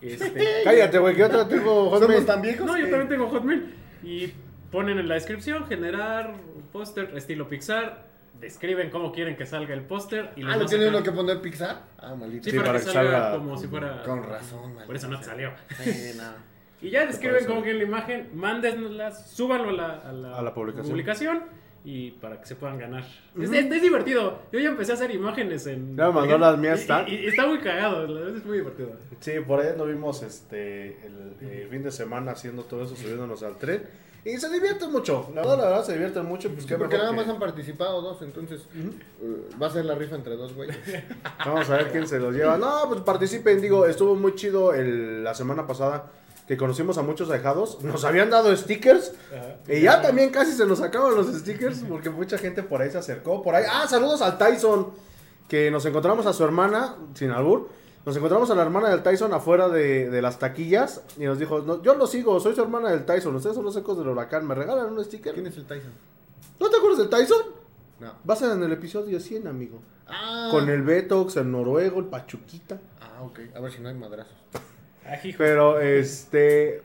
[0.01, 2.25] Este, Cállate, güey, que yo te tengo ¿Somos Hotmail.
[2.25, 2.65] tan viejos?
[2.65, 3.75] no, yo también tengo Hotmail.
[4.03, 4.33] Y
[4.71, 8.05] ponen en la descripción, generar un póster estilo Pixar,
[8.39, 10.31] describen cómo quieren que salga el póster.
[10.37, 11.83] Ah, va ¿le a tiene sacar- uno que poner Pixar?
[11.99, 12.45] Ah, maldito.
[12.45, 14.03] Sí, Sí, para, para que que salga, salga como si fuera...
[14.03, 14.85] Con razón, maldito.
[14.87, 15.51] Por eso no te salió.
[15.83, 16.51] Sí, no.
[16.83, 20.51] Y ya describen cómo quieren la imagen, mándenlas, súbanlo a la, a la, A la
[20.51, 21.43] publicación.
[21.83, 23.03] Y para que se puedan ganar.
[23.39, 24.39] es, es- es divertido.
[24.51, 25.95] Yo ya empecé a hacer imágenes en.
[25.97, 27.05] Ya me mandó las mías, Y- ¿está?
[27.09, 28.91] Y, y está muy cagado, la verdad es muy divertido.
[29.19, 33.41] Sí, por ahí nos vimos este, el, el fin de semana haciendo todo eso, subiéndonos
[33.43, 33.83] al tren.
[34.23, 36.51] Y se divierten mucho, la verdad, la verdad, se divierten mucho.
[36.51, 39.95] Pues qué Porque nada que- más han participado dos, entonces eh, va a ser la
[39.95, 40.77] rifa entre dos güeyes.
[41.43, 42.55] Vamos a ver quién se los lleva.
[42.57, 46.05] No, pues participen, digo, estuvo muy chido el- la semana pasada
[46.51, 47.81] que conocimos a muchos ahijados.
[47.81, 49.13] Nos habían dado stickers
[49.69, 52.97] y ya también casi se nos acaban los stickers porque mucha gente por ahí se
[52.97, 53.41] acercó.
[53.41, 54.89] Por ahí, ah, saludos al Tyson,
[55.47, 57.69] que nos encontramos a su hermana, sin albur.
[58.05, 61.59] Nos encontramos a la hermana del Tyson afuera de, de las taquillas y nos dijo,
[61.61, 64.45] "No, yo lo sigo, soy su hermana del Tyson, ustedes son los ecos del huracán,
[64.45, 65.33] ¿me regalan un sticker?
[65.33, 65.93] ¿Quién es el Tyson?
[66.59, 67.43] ¿No te acuerdas del Tyson?
[68.01, 68.11] No.
[68.29, 69.79] Va a ser en el episodio 100, amigo.
[70.05, 72.77] Ah, Con el Betox, el noruego, el Pachuquita.
[72.99, 73.39] Ah, ok.
[73.55, 74.35] A ver si no hay madrazos.
[75.05, 75.37] Ajijo.
[75.37, 76.81] Pero, este,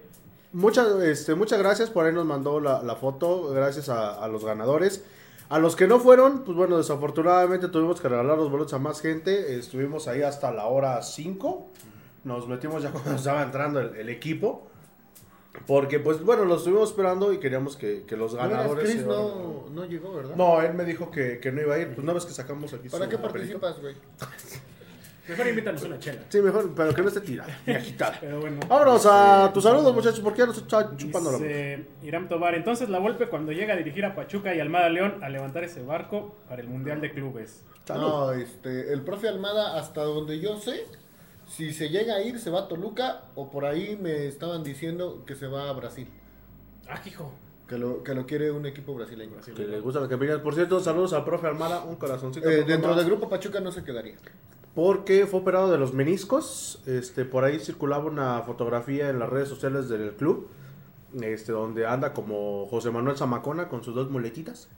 [0.52, 4.44] muchas, este, muchas gracias por ahí nos mandó la, la foto, gracias a, a los
[4.44, 5.04] ganadores.
[5.48, 9.00] A los que no fueron, pues bueno, desafortunadamente tuvimos que regalar los boletos a más
[9.00, 9.56] gente.
[9.56, 11.66] Estuvimos ahí hasta la hora 5.
[12.24, 14.66] Nos metimos ya cuando estaba entrando el, el equipo.
[15.66, 18.90] Porque, pues bueno, los estuvimos esperando y queríamos que, que los ¿No eras ganadores...
[18.90, 20.36] Chris no, no llegó, ¿verdad?
[20.36, 21.88] No, él me dijo que, que no iba a ir.
[21.88, 23.60] Pues una vez que sacamos aquí ¿Para su qué papelito.
[23.60, 23.94] participas, güey?
[25.28, 26.22] Mejor invítanos una chela.
[26.28, 28.18] Sí, mejor, pero que no esté tirada, ni agitada.
[28.20, 28.60] Pero bueno.
[28.68, 31.50] Vámonos a tus saludos, muchachos, porque ya nos está chupando la boca.
[32.02, 35.28] Irán Tobar, entonces la Volpe cuando llega a dirigir a Pachuca y Almada León a
[35.28, 37.64] levantar ese barco para el Mundial de Clubes.
[37.84, 38.02] Salud.
[38.02, 40.84] No, este, el profe Almada, hasta donde yo sé,
[41.46, 45.24] si se llega a ir, se va a Toluca o por ahí me estaban diciendo
[45.26, 46.08] que se va a Brasil.
[46.88, 47.32] Ah, hijo.
[47.68, 49.38] Que lo, que lo quiere un equipo brasileño.
[49.44, 50.40] Que les gusta la campaña.
[50.40, 52.48] Por cierto, saludos al profe Almada, un corazoncito.
[52.48, 54.14] Eh, dentro del grupo Pachuca no se quedaría.
[54.76, 56.82] Porque fue operado de los meniscos.
[56.86, 60.48] Este, por ahí circulaba una fotografía en las redes sociales del club.
[61.22, 64.68] Este, donde anda como José Manuel Zamacona con sus dos muletitas.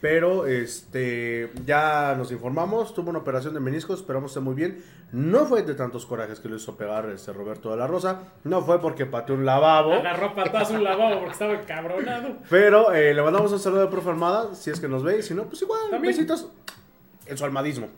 [0.00, 4.82] Pero este ya nos informamos, tuvo una operación de meniscos, esperamos esté muy bien.
[5.12, 8.20] No fue de tantos corajes que le hizo pegar este Roberto de la Rosa.
[8.42, 9.92] No fue porque pateó un lavabo.
[9.92, 12.36] Agarró patas un lavabo porque estaba encabronado.
[12.50, 15.22] Pero eh, le mandamos un saludo al profe Armada, si es que nos ve, y
[15.22, 16.14] si no, pues igual, También.
[16.14, 16.50] besitos
[17.26, 17.88] en su almadismo.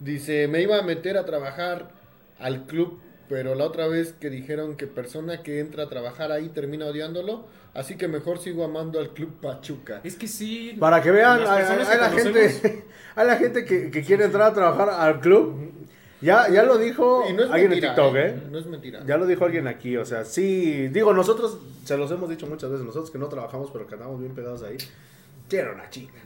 [0.00, 1.90] Dice, me iba a meter a trabajar
[2.38, 6.48] al club, pero la otra vez que dijeron que persona que entra a trabajar ahí
[6.48, 10.00] termina odiándolo, así que mejor sigo amando al club Pachuca.
[10.04, 10.76] Es que sí.
[10.78, 12.84] Para que vean, hay, que la gente,
[13.16, 15.72] hay la gente que, que quiere entrar a trabajar al club.
[16.20, 18.26] Ya, ya lo dijo Y no alguien mentira, en TikTok, ¿eh?
[18.26, 18.42] ¿eh?
[18.50, 19.02] No es mentira.
[19.06, 22.70] Ya lo dijo alguien aquí, o sea, sí, digo, nosotros, se los hemos dicho muchas
[22.70, 24.76] veces, nosotros que no trabajamos, pero que andamos bien pegados ahí,
[25.48, 26.18] quiero una chica.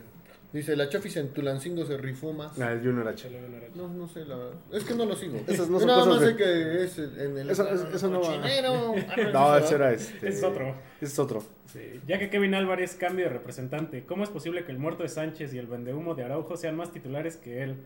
[0.53, 2.59] Dice, la Chofis en Tulancingo se rifó más.
[2.61, 3.29] Ah, el Junior H.
[3.75, 4.55] No, no sé, la verdad.
[4.71, 5.41] Es que no lo sigo.
[5.47, 7.51] Esas no son nada cosas más de- sé que es en el...
[7.51, 8.37] Eso- eso- eso no va.
[9.33, 10.29] No, ese era este.
[10.29, 10.69] Es otro.
[11.01, 11.43] ese es otro.
[11.73, 15.09] Sí, Ya que Kevin Álvarez cambie de representante, ¿cómo es posible que el muerto de
[15.09, 17.77] Sánchez y el vendehumo de Araujo sean más titulares que él?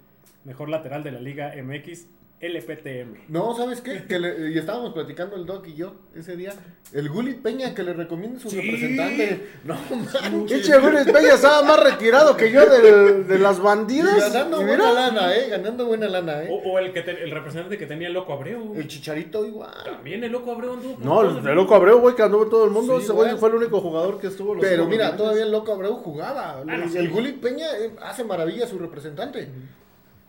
[0.44, 2.06] Mejor lateral de la Liga MX,
[2.38, 3.16] LPTM.
[3.28, 4.04] No, ¿sabes qué?
[4.06, 6.52] Que le- y estábamos platicando el Doc y yo ese día.
[6.92, 9.48] El Gulli Peña que le recomiende su representante.
[9.64, 10.52] No, manches.
[10.52, 14.18] Pinche Gómez Peña estaba más retirado que yo de las Y bandidas.
[14.32, 15.48] ganando buena mira, lana, ¿eh?
[15.48, 16.48] Ganando buena lana, ¿eh?
[16.50, 18.74] O, o el, que te- el representante que tenía el Loco Abreu.
[18.76, 19.72] El Chicharito igual.
[19.84, 22.70] También el Loco Abreu anduvo No, el Loco Abreu, güey, que anduvo en todo el
[22.70, 22.98] mundo.
[22.98, 23.40] Sí, Ese güey güey.
[23.40, 24.54] fue el único jugador que estuvo.
[24.54, 26.58] los Pero mira, todavía el Loco Abreu jugaba.
[26.60, 26.98] Ah, no, el sí.
[26.98, 29.48] el Gulli Peña eh, hace maravilla su representante.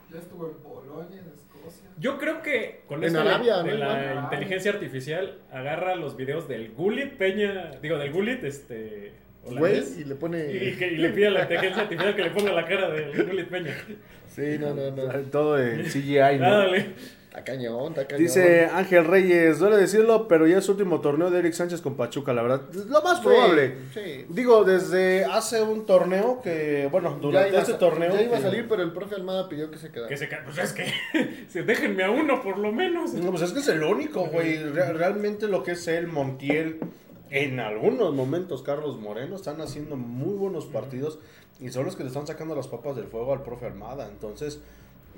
[0.09, 1.21] Ya estuvo en Polonia.
[1.99, 6.47] Yo creo que con En esto de- Arabia, de, la inteligencia artificial agarra los videos
[6.47, 9.13] del Gullit Peña, digo del Gullit este
[9.49, 10.45] y le y, pone.
[10.77, 13.47] que- y le pide a la inteligencia artificial que le ponga la cara del Gullit
[13.47, 13.73] Peña.
[14.27, 15.07] Sí, no, no, no.
[15.31, 16.49] Todo en CGI, ¿no?
[16.59, 16.85] Dale.
[17.37, 18.23] Está cañón, está cañón.
[18.25, 21.95] Dice Ángel Reyes, duele decirlo, pero ya es su último torneo de Eric Sánchez con
[21.95, 22.61] Pachuca, la verdad.
[22.87, 23.75] Lo más probable.
[23.93, 24.25] Sí.
[24.29, 28.11] Digo, desde hace un torneo que, bueno, durante a este torneo.
[28.11, 30.09] ya iba a que- salir, pero el profe Almada pidió que se quedara.
[30.09, 33.13] Que se pues es que se déjenme a uno por lo menos.
[33.13, 34.57] No, pues es que es el único, güey.
[34.57, 36.79] Re- realmente lo que es él, Montiel,
[37.29, 41.19] en algunos momentos Carlos Moreno, están haciendo muy buenos partidos
[41.59, 44.07] y son los que le están sacando las papas del fuego al profe Armada.
[44.11, 44.59] Entonces,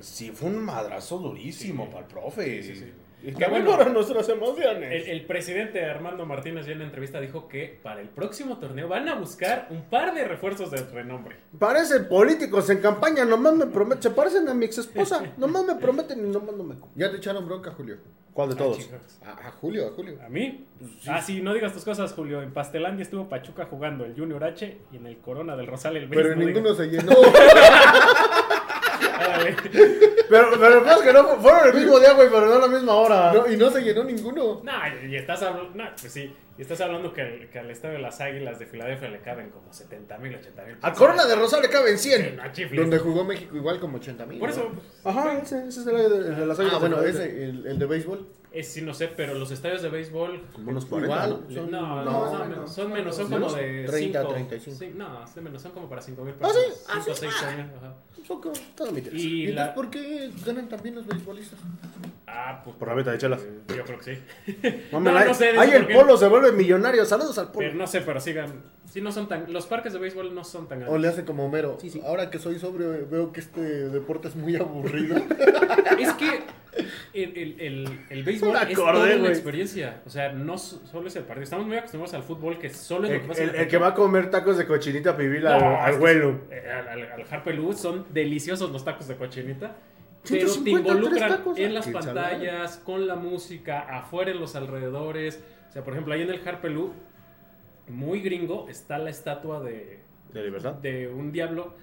[0.01, 1.89] sí fue un madrazo durísimo Sí.
[1.91, 2.61] para el profe.
[2.63, 2.93] Sí, sí, sí.
[3.21, 3.71] Y qué bueno.
[3.71, 4.89] para nuestras emociones.
[4.93, 8.87] El, el presidente Armando Martínez ya en la entrevista dijo que para el próximo torneo
[8.87, 11.35] van a buscar un par de refuerzos de renombre.
[11.59, 15.75] Parecen políticos en campaña, nomás me prometen, se parecen a mi ex esposa, nomás me
[15.75, 16.75] prometen y nomás no me.
[16.95, 17.97] Ya te echaron bronca, Julio.
[18.33, 18.77] ¿Cuál de todos?
[18.77, 19.19] Ah, chicas.
[19.25, 20.17] A, a Julio, a Julio.
[20.25, 20.65] ¿A mí?
[21.05, 22.41] Ah, sí, no digas tus cosas, Julio.
[22.41, 26.07] En Pastelandia estuvo Pachuca jugando el Junior H y en el Corona del Rosal el
[26.07, 26.23] Betis.
[26.23, 26.77] Pero no ninguno digas.
[26.77, 27.11] se llenó.
[30.29, 32.59] Pero, pero el peor es que no fueron el mismo día, güey, pero no a
[32.59, 33.33] la misma hora.
[33.33, 34.61] No, y no se llenó ninguno.
[34.63, 34.71] No,
[35.07, 38.01] y estás hablando, no, pues sí, y estás hablando que, al- que al estadio de
[38.01, 40.77] las Águilas de Filadelfia le caben como 70 mil, 80 mil.
[40.81, 42.35] A Corona de Rosa le caben 100.
[42.37, 42.79] No, chifles.
[42.79, 44.39] Donde jugó México igual como 80 mil.
[44.39, 44.71] Por eso,
[45.03, 46.79] Ajá, ese, ese es el de, de las Ah, águilas.
[46.79, 48.27] bueno, de- ese, el, el de béisbol.
[48.51, 50.41] Es, sí, no sé, pero los estadios de béisbol...
[50.53, 51.13] Como unos 40.
[51.27, 51.43] Igual.
[51.47, 51.55] ¿no?
[51.55, 52.73] Son- no, no, no, no, menos.
[52.73, 53.53] son menos, son ¿Menos?
[53.53, 54.77] como de 30, 5, 35.
[54.79, 56.55] Sí, no, son menos, son como para 5 mil ¿Ah, pesos.
[56.77, 56.83] sí?
[56.89, 57.19] Ah, 5 sí.
[57.21, 57.47] 6 Ah.
[57.49, 57.93] años, ajá.
[58.17, 58.53] Un poco.
[58.75, 58.99] Todo mi.
[59.11, 59.73] Y ¿Y la...
[59.73, 61.59] por qué ganan también los beisbolistas?
[62.27, 62.75] Ah, pues...
[62.75, 63.41] Por la venta de chelas.
[63.75, 64.21] Yo creo que sí.
[64.91, 67.05] Mames, No, ahí- no sé, ahí eso el polo se vuelve millonario.
[67.05, 67.59] Saludos al polo.
[67.67, 68.51] Pero no sé, pero sigan...
[68.91, 69.51] Sí, no son tan...
[69.53, 71.01] Los parques de béisbol no son tan O grandes.
[71.01, 71.77] le hace como Homero.
[71.79, 72.01] Sí, sí.
[72.05, 75.15] Ahora que soy sobrio, veo que este deporte es muy aburrido.
[75.99, 76.41] Es que
[77.13, 80.01] el, el, el, el béisbol es toda una experiencia.
[80.05, 81.43] O sea, no so- solo es el partido.
[81.43, 83.77] Estamos muy acostumbrados al fútbol, que solo es lo El, que pasa el- el que
[83.77, 86.39] va a comer tacos de cochinita pibil No, al, al vuelo.
[86.51, 89.75] eh, Al, al, al Harpelú son deliciosos los tacos de cochinita.
[90.29, 95.41] Pero te 153 involucran tacos, en las pantallas, con la música, afuera en los alrededores.
[95.69, 96.93] O sea, por ejemplo, ahí en el Harpelú,
[97.89, 99.99] muy gringo, está la estatua de,
[100.33, 100.73] De libertad.
[100.75, 101.73] de un diablo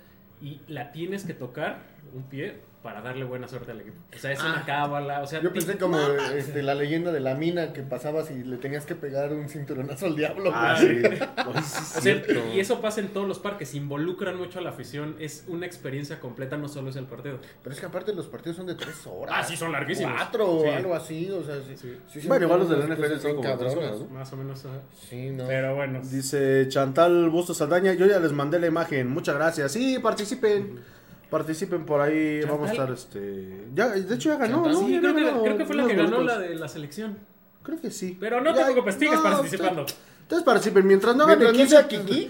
[0.40, 1.80] y la tienes que tocar
[2.14, 3.96] un pie para darle buena suerte al equipo.
[4.14, 4.64] O sea, es una Ah.
[4.64, 5.20] cábala.
[5.20, 8.58] O sea, Yo pensé como este, la leyenda de la mina que pasabas y le
[8.58, 10.52] tenías que pegar un cinturonazo al diablo.
[10.54, 11.02] Ah, güey.
[11.02, 11.04] sí.
[11.04, 12.32] Ay, sí, es O sea, cierto.
[12.54, 16.20] y eso pasa en todos los parques, involucran mucho a la afición, es una experiencia
[16.20, 17.40] completa, no solo es el partido.
[17.60, 19.34] Pero es que aparte los partidos son de tres horas.
[19.36, 20.12] Ah, sí, son larguísimos.
[20.14, 20.68] Cuatro o Sí.
[20.68, 22.20] algo así, o sea, sí.
[22.28, 24.06] Bueno, igual los de la NFL son como tres horas, ¿no?
[24.10, 24.64] Más o menos.
[25.10, 25.44] Sí, no.
[25.48, 26.00] Pero bueno.
[26.04, 29.72] Dice Chantal Bustos Saldaña, yo ya les mandé la imagen, muchas gracias.
[29.72, 30.94] Sí, participen.
[31.30, 32.50] Participen por ahí, ¿Chantal?
[32.56, 33.64] vamos a estar este.
[33.74, 34.78] Ya, de hecho ya ganó, ¿no?
[34.86, 37.18] Sí, Ya creo que, ganó creo que fue la que ganó la de la selección.
[37.62, 38.16] Creo que sí.
[38.20, 39.82] Pero no te Ya, preocupes, sigues no, participando.
[39.82, 42.28] usted- Ustedes participen, mientras no hagan Mientras en no sea 15 Kiki.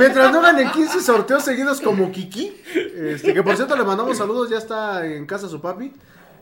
[0.00, 2.52] mientras, no hagan en 15 sorteos seguidos como Kiki.
[2.96, 5.92] Este, que por cierto le mandamos saludos, ya está en casa su papi.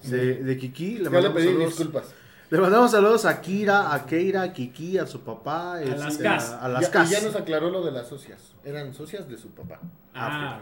[0.05, 0.93] De, de Kiki.
[0.93, 1.67] Le Ya le mandamos pedí saludos.
[1.69, 2.05] disculpas.
[2.49, 5.83] Le mandamos saludos a Kira, a Keira, a Kiki, a su papá.
[5.83, 6.51] este, las Cas.
[6.53, 8.55] A, a las Ya, y ya nos aclaró lo de las socias.
[8.65, 9.81] Eran socias de su papá.
[10.15, 10.61] Ah.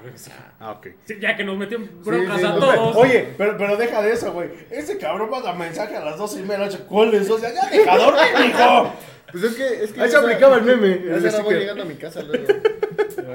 [0.60, 0.86] Ah, ok.
[1.04, 2.96] Sí, ya que nos metió en broncas sí, a todos.
[2.96, 4.48] Oye, pero, pero deja de eso, güey.
[4.70, 6.84] Ese cabrón manda mensaje a las 12 y media de la noche.
[6.88, 7.26] ¿Cuál es?
[7.26, 8.92] Sea, ya deja dormir, hijo.
[9.30, 9.84] Pues es que.
[9.84, 12.46] Es que Ahí se aplicaba el meme, hora voy llegando a mi casa luego.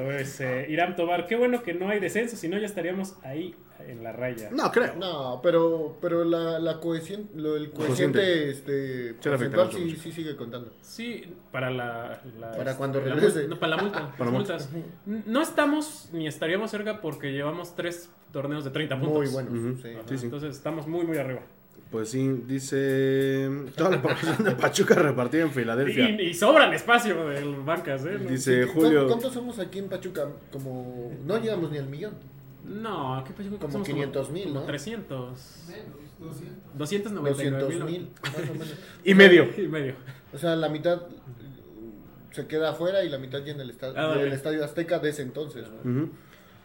[0.04, 3.56] Pues, eh, Irán Tobar, qué bueno que no hay descenso, si no ya estaríamos ahí
[3.88, 4.50] en la raya.
[4.52, 4.96] No, creo.
[4.98, 10.72] No, pero, pero la, la cohesión, lo, el coeficiente este, porcentual sí, sí sigue contando.
[10.82, 13.48] Sí, para la, la- Para cuando la regrese.
[13.48, 14.12] multa- no, para la multa.
[14.18, 14.70] Para multas.
[15.06, 19.18] No estamos ni estaríamos cerca porque llevamos tres torneos de 30 puntos.
[19.18, 19.50] Muy bueno.
[19.52, 19.82] Ujú.
[19.82, 19.90] sí.
[19.96, 20.26] Ajá, Sí, sí.
[20.26, 21.42] Entonces estamos muy, muy arriba.
[21.92, 23.50] Pues sí, dice.
[23.76, 26.10] Toda la población de Pachuca repartida en Filadelfia.
[26.10, 28.20] Y, y sobran espacio de bancas, ¿eh?
[28.22, 29.08] No, Dice ¿Cu- Julio.
[29.08, 30.28] ¿Cuántos somos aquí en Pachuca?
[30.52, 31.12] Como.
[31.26, 32.14] No llegamos ni al millón.
[32.64, 33.50] No, ¿qué pasó?
[33.58, 34.66] Como Somos 500,000, como ¿no?
[34.68, 35.66] 300.
[35.68, 35.86] Menos,
[36.20, 36.78] 200.
[36.78, 38.74] 299 200 mil, más o menos.
[39.04, 39.48] Y medio.
[39.58, 39.96] Y medio.
[40.32, 41.02] O sea, la mitad
[42.32, 45.10] se queda afuera y la mitad ya en el, esta- Ah, el estadio Azteca de
[45.10, 45.66] ese entonces.
[45.84, 45.92] ¿no?
[46.02, 46.10] Ujú.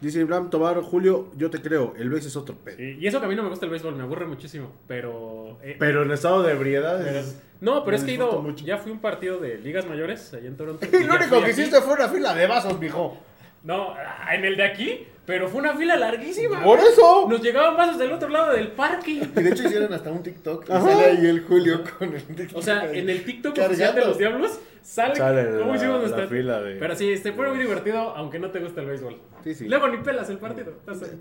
[0.01, 2.81] Dice Ibrahim Tobar, Julio, yo te creo, el beso es otro pedo.
[2.81, 4.71] Y, y eso que a mí no me gusta el béisbol, me aburre muchísimo.
[4.87, 5.57] Pero.
[5.63, 7.01] eh, Pero en estado de ebriedad.
[7.03, 8.41] pero- es- no, pero es que he ido.
[8.41, 8.65] mucho.
[8.65, 10.85] Ya fui un partido de ligas mayores allá en Toronto.
[10.91, 11.51] Y y lo único que aquí.
[11.61, 13.17] hiciste fue una fila de vasos, mijo.
[13.63, 16.63] No, ah, en el de aquí, pero fue una fila larguísima.
[16.63, 17.27] Por eso.
[17.29, 19.11] Nos llegaban vasos del otro lado del parque.
[19.11, 20.81] Y de hecho hicieron hasta un TikTok y Ajá.
[20.91, 22.57] sale ahí el Julio con el TikTok.
[22.57, 22.99] O sea, ahí.
[22.99, 26.75] en el TikTok oficial de los Diablos sale, Sale cómo la- hicimos nuestra fila de-
[26.75, 29.17] Pero sí, este fue muy divertido, aunque no te gusta el béisbol.
[29.43, 29.67] Sí, sí.
[29.67, 30.73] Luego ni pelas el partido.
[30.79, 31.13] Entonces,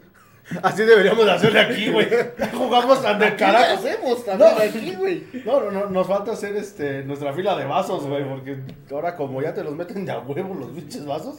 [0.62, 2.06] Así deberíamos de hacerle aquí, güey.
[2.52, 3.74] Jugamos tan ¿Qué carajo.
[3.78, 4.62] hacemos también No.
[4.62, 5.22] aquí, güey?
[5.46, 8.58] No, no, no, nos falta hacer este, nuestra fila de vasos, güey, porque
[8.90, 11.38] ahora como ya te los meten de a huevo los pinches vasos,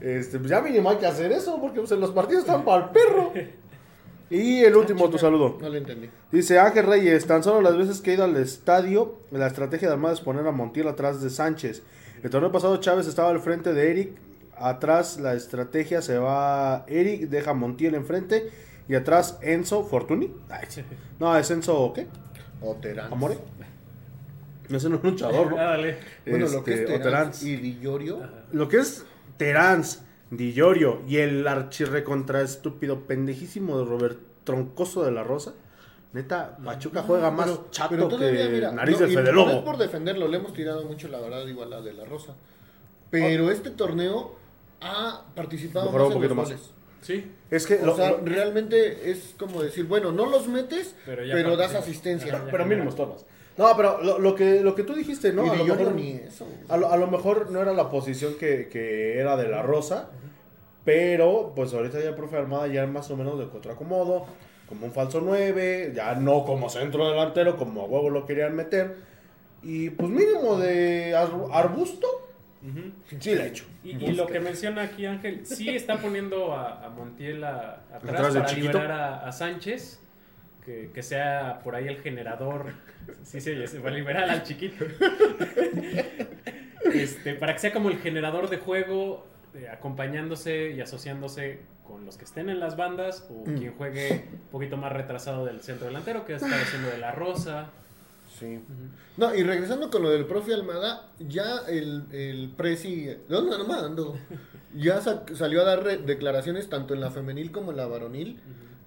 [0.00, 2.84] este, pues ya mínimo hay que hacer eso, porque pues, en los partidos están para
[2.84, 3.32] el perro.
[4.30, 5.56] Y el último, tu saludo.
[5.60, 6.10] No lo entendí.
[6.30, 9.94] Dice Ángel Reyes, tan solo las veces que he ido al estadio, la estrategia de
[9.94, 11.82] Armada es poner a Montiel atrás de Sánchez.
[12.22, 14.12] El torneo pasado Chávez estaba al frente de Eric,
[14.56, 18.50] atrás la estrategia se va Eric, deja a Montiel enfrente
[18.88, 20.32] y atrás Enzo Fortuny.
[20.50, 20.66] Ay.
[21.18, 22.06] No, es Enzo, ¿qué?
[22.60, 23.12] O Terán.
[23.12, 23.38] Amore.
[24.68, 25.56] No es un luchador, ¿no?
[25.58, 25.98] ah, dale.
[26.26, 28.20] Bueno, lo que es Este, Terán y Di Llorio.
[28.52, 29.04] Lo que es
[29.38, 29.82] Terán,
[30.30, 35.54] Di Llorio y el archirre contra estúpido pendejísimo de Robert Troncoso de la Rosa.
[36.12, 39.40] Neta, Pachuca juega más Pero- chato pero todavía, que mira, nariz no, de Fede No
[39.42, 39.64] es Lobo.
[39.64, 42.34] por defenderlo, le hemos tirado mucho, la verdad, igual la de la Rosa.
[43.10, 44.36] Pero este torneo
[44.80, 46.60] ha participado Mejoró más un en los poquito más.
[46.62, 46.74] goles.
[47.00, 47.30] Sí.
[47.50, 51.56] Es que O lo- sea, lo- realmente es como decir, bueno, no los metes, Pero
[51.56, 52.44] das asistencia.
[52.50, 53.24] Pero mínimo todos.
[53.58, 55.44] No, pero lo, lo que, lo que tú dijiste, ¿no?
[55.44, 56.46] y a, lo mejor, ni eso.
[56.68, 60.10] a, lo, a lo mejor no era la posición que, que era de la Rosa,
[60.84, 64.26] Pero, pues ahorita ya el profe Almada ya más o menos de contracomodo,
[64.68, 68.96] como un falso 9, ya no como centro delantero, como a huevo lo querían meter.
[69.62, 72.06] Y pues mínimo de ar- arbusto,
[73.18, 73.64] sí le he hecho.
[73.84, 78.14] Y, y lo que menciona aquí Ángel, sí está poniendo a, a Montiel a- atrás
[78.14, 78.66] Atrás para chiquito.
[78.78, 80.00] liberar a, a Sánchez,
[80.68, 82.66] que, que sea por ahí el generador,
[83.22, 84.84] sí, sí, se va a liberar al chiquito.
[86.92, 92.16] Este, para que sea como el generador de juego, eh, acompañándose y asociándose con los
[92.16, 93.54] que estén en las bandas o Mm.
[93.58, 97.70] quien juegue un poquito más retrasado del centro delantero, que está haciendo de la Rosa.
[98.38, 98.60] Sí.
[99.16, 104.16] No, y regresando con lo del profe Almada, ya el, el presi, ¿dónde no mando?
[104.74, 108.38] Ya sa- salió a dar declaraciones tanto en la femenil como en la varonil.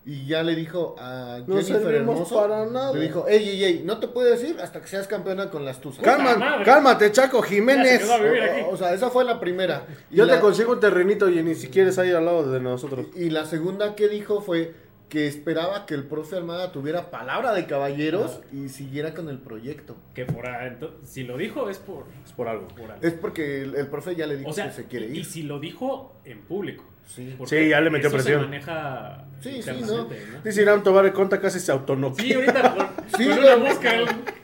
[0.04, 2.92] Y ya le dijo a No Jennifer servimos Hermoso, para nada.
[2.94, 5.80] le dijo, ey, ey, ey, no te puedes ir hasta que seas campeona con las
[5.80, 6.04] Tuzas.
[6.04, 6.66] Calma- madre!
[6.66, 8.02] cálmate, Chaco Jiménez.
[8.02, 8.64] se.
[8.64, 9.86] O, o sea, esa fue la primera.
[10.10, 12.60] Y Yo la- te consigo un terrenito y ni siquiera es ahí al lado de
[12.60, 13.06] nosotros.
[13.16, 14.74] Y la segunda que dijo fue
[15.08, 19.98] que esperaba que el profe Almada tuviera palabra de caballeros y siguiera con el proyecto.
[20.16, 22.68] Que por ahí, ento- si lo dijo es por, Es por algo.
[22.70, 23.06] por algo.
[23.06, 25.18] Es porque el, el profe ya le dijo O sea, que se quiere y, y
[25.20, 25.26] ir.
[25.26, 26.86] si lo dijo en público.
[27.08, 27.36] Sí.
[27.46, 28.42] Sí, ya le metió eso presión.
[28.42, 30.42] Se maneja Sí, sí, internamente, ¿no?
[30.44, 32.26] Dice Irán Tobar conta casi se autonoquea.
[32.26, 32.88] Sí, ahorita con,
[33.18, 33.92] Sí, con no, una no, mosca.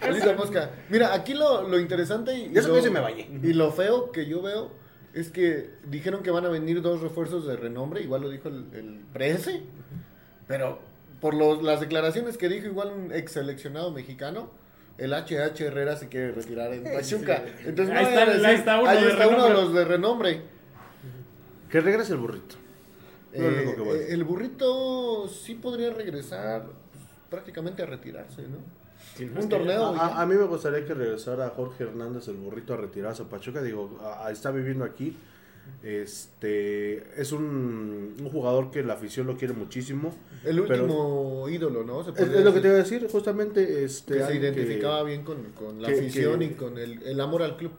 [0.02, 0.70] Ahorita mosca.
[0.90, 3.30] Mira, aquí lo, lo interesante y, Ya se lo, me dice, me bañé.
[3.44, 4.72] y lo feo que yo veo
[5.14, 8.66] es que dijeron que van a venir dos refuerzos de renombre, igual lo dijo el,
[8.74, 9.62] el Prese,
[10.48, 10.80] pero
[11.22, 14.52] por los, las declaraciones que dijo igual un ex seleccionado mexicano,
[14.98, 17.44] el HH Herrera se quiere retirar en Pachuca.
[17.66, 19.74] Entonces, Ahí no está- a ahí decir, está uno ahí de está uno de los
[19.74, 20.42] de renombre.
[21.70, 22.56] Que regrese el burrito.
[23.34, 28.58] Eh, que voy el burrito sí podría regresar pues, prácticamente a retirarse, ¿no?
[29.26, 29.84] No Un que- torneo.
[29.96, 33.62] A, a- mí me gustaría que regresara Jorge Hernández, el burrito, a retirarse a Pachuca.
[33.62, 35.16] Digo, a- a- está viviendo aquí.
[35.84, 40.14] Este es un, un jugador que la afición lo quiere muchísimo.
[40.46, 42.04] El Pero- último ídolo, ¿no?
[42.04, 43.84] Se Es, lo que te iba a decir, justamente.
[43.84, 47.58] Este, que se identificaba bien con, con la afición y con el, el amor al
[47.58, 47.72] club.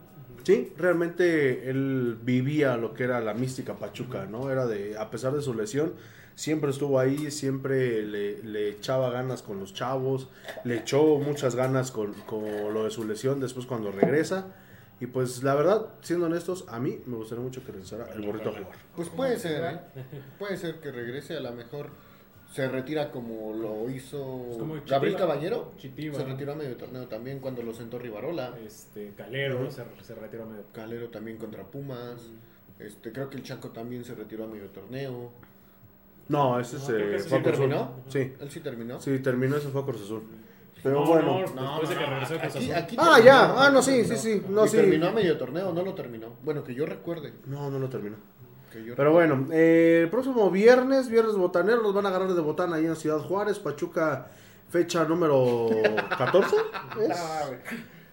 [0.49, 4.49] Sí, realmente él vivía lo que era la mística Pachuca, ¿no?
[4.49, 5.93] Era de, a pesar de su lesión,
[6.33, 10.27] siempre estuvo ahí, siempre le, echaba ganas con los chavos,
[10.63, 14.47] le echó muchas ganas con, con lo de su lesión después cuando regresa.
[14.99, 18.49] Y pues la verdad, siendo honestos, a mí me gustaría mucho que regresara el burrito
[18.49, 18.77] a jugar.
[18.95, 19.79] Pues puede ser, ¿eh?
[20.39, 21.91] Puede ser que regrese, a lo mejor
[22.51, 25.15] se retira como lo hizo Pues como Gabriel.
[25.17, 25.71] Caballero.
[25.77, 26.17] Chitiba.
[26.17, 28.55] Se retiró a medio torneo también cuando lo sentó Rivarola.
[28.65, 30.63] Este, Calero se, se retiró medio.
[30.73, 32.29] Calero también contra Pumas.
[32.79, 35.31] Este, creo que el Chaco también se retiró a medio torneo.
[36.27, 37.91] No, ese No, se fue sí a terminó.
[38.07, 39.01] Sí, Él sí terminó.
[39.01, 40.23] sí, terminó, ese fue a Cruz Azul.
[40.81, 41.45] Pero No, bueno.
[41.55, 42.83] no, de que regresó de Cruz aquí, Azul.
[42.83, 43.65] aquí Ah, terminó, ya.
[43.65, 44.15] Ah, no, sí, terminó.
[44.15, 44.45] sí, sí.
[44.49, 44.75] No, Y sí.
[44.77, 46.29] terminó a medio torneo, no lo terminó.
[46.43, 47.33] Bueno, que yo recuerde.
[47.47, 48.15] No, no lo terminó.
[48.95, 52.85] Pero bueno, eh, el próximo viernes, viernes botanero, nos van a agarrar de botana ahí
[52.85, 54.27] en Ciudad Juárez, Pachuca,
[54.69, 55.69] fecha número
[56.17, 56.55] 14.
[57.01, 57.09] ¿es?
[57.19, 57.59] Ah, güey.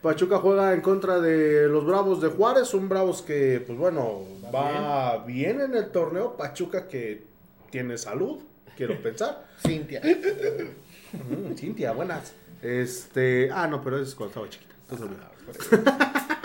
[0.03, 4.23] Pachuca juega en contra de los Bravos de Juárez, un Bravos que, pues bueno,
[4.55, 6.37] va bien en el torneo.
[6.37, 7.25] Pachuca que
[7.71, 8.41] tiene salud,
[8.77, 9.45] quiero pensar.
[9.67, 10.01] Cintia.
[11.13, 12.35] Mm, Cintia, buenas.
[12.63, 14.75] Este, ah, no, pero es cuando estaba chiquita.
[14.89, 16.27] entonces olvídalo.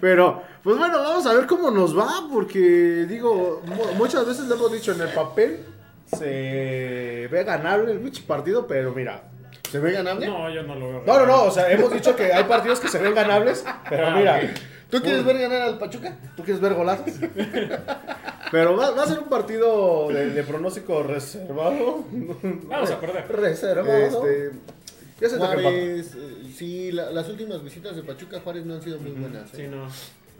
[0.00, 4.54] Pero, pues bueno, vamos a ver cómo nos va, porque digo, mu- muchas veces le
[4.54, 5.60] hemos dicho en el papel
[6.18, 9.22] se ve ganable el partido, pero mira.
[9.70, 10.26] ¿Se ve ganable?
[10.26, 11.02] No, yo no lo veo.
[11.06, 14.08] No, no, no, o sea, hemos dicho que hay partidos que se ven ganables, pero
[14.08, 14.40] Ah, mira.
[14.90, 16.14] ¿Tú quieres ver ganar al Pachuca?
[16.36, 17.06] ¿Tú quieres ver golazos?
[18.50, 22.04] Pero va, va a ser un partido de, de pronóstico reservado.
[22.68, 23.24] Vamos a perder.
[23.30, 24.26] Reservado.
[24.26, 24.50] Este,
[25.22, 25.38] Ya se.
[25.38, 29.12] Juárez, eh, sí, la- las últimas visitas de Pachuca a Juárez no han sido muy
[29.12, 29.48] buenas.
[29.50, 29.68] Sí, ¿eh?
[29.68, 29.86] no.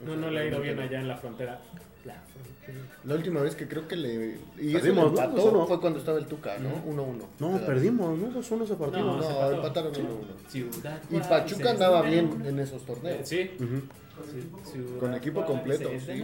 [0.05, 1.61] No, no le ha ido bien allá en la frontera.
[2.05, 2.85] La frontera.
[3.05, 4.37] La última vez que creo que le.
[4.59, 5.09] Y Perdimos, ¿no?
[5.21, 5.67] empató 2-1.
[5.67, 6.69] fue cuando estaba el Tuca, ¿no?
[6.85, 7.27] 1-1.
[7.39, 7.65] No, Quedaron.
[7.65, 8.27] perdimos, ¿no?
[8.33, 9.05] 2-1 ese partido.
[9.05, 10.01] No, No, se empataron Sí.
[10.01, 10.49] 1-1.
[10.49, 13.27] Ciudad Y Pachuca andaba bien en esos torneos.
[13.27, 13.51] Sí.
[13.55, 13.81] Ujú.
[14.69, 16.21] Ciudad Con equipo completo, the sí,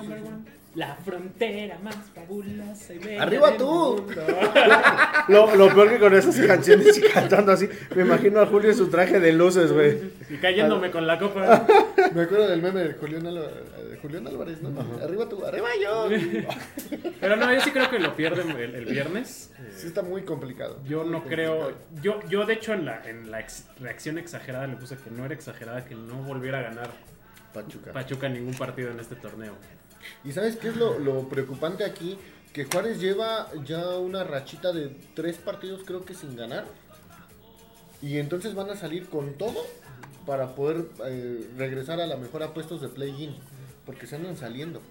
[0.76, 3.66] La frontera más fabulosa y bella ¡Arriba del tú!
[4.06, 4.22] mundo.
[5.28, 8.78] Lo, lo peor que con esas canciones y cantando así, me imagino a Julio en
[8.78, 9.98] su traje de luces, güey.
[10.30, 11.66] Y cayéndome con la copa.
[12.14, 14.70] Me acuerdo del meme de Julián, Álvarez, de Julián Álvarez, ¿no?
[15.04, 16.08] Arriba tú, arriba yo.
[17.20, 19.52] Pero no, yo sí creo que lo pierden el, el viernes.
[19.60, 20.80] Eh, Sí está muy complicado.
[20.88, 21.58] Yo Muy no creo.
[21.60, 21.86] complicado.
[22.02, 25.26] Yo, yo de hecho, en la, en la ex- reacción exagerada le puse que no
[25.26, 26.90] era exagerada, que no volviera a ganar
[27.54, 27.92] Pachuca.
[27.92, 29.54] Pachuca ningún partido en este torneo.
[30.24, 32.18] ¿Y sabes qué es lo, lo preocupante aquí?
[32.54, 36.66] Que Juárez lleva ya una rachita de tres partidos creo que sin ganar.
[38.02, 39.66] Y entonces van a salir con todo
[40.26, 43.36] para poder eh, regresar a la mejor a puestos de play-in.
[43.86, 44.82] porque se andan saliendo.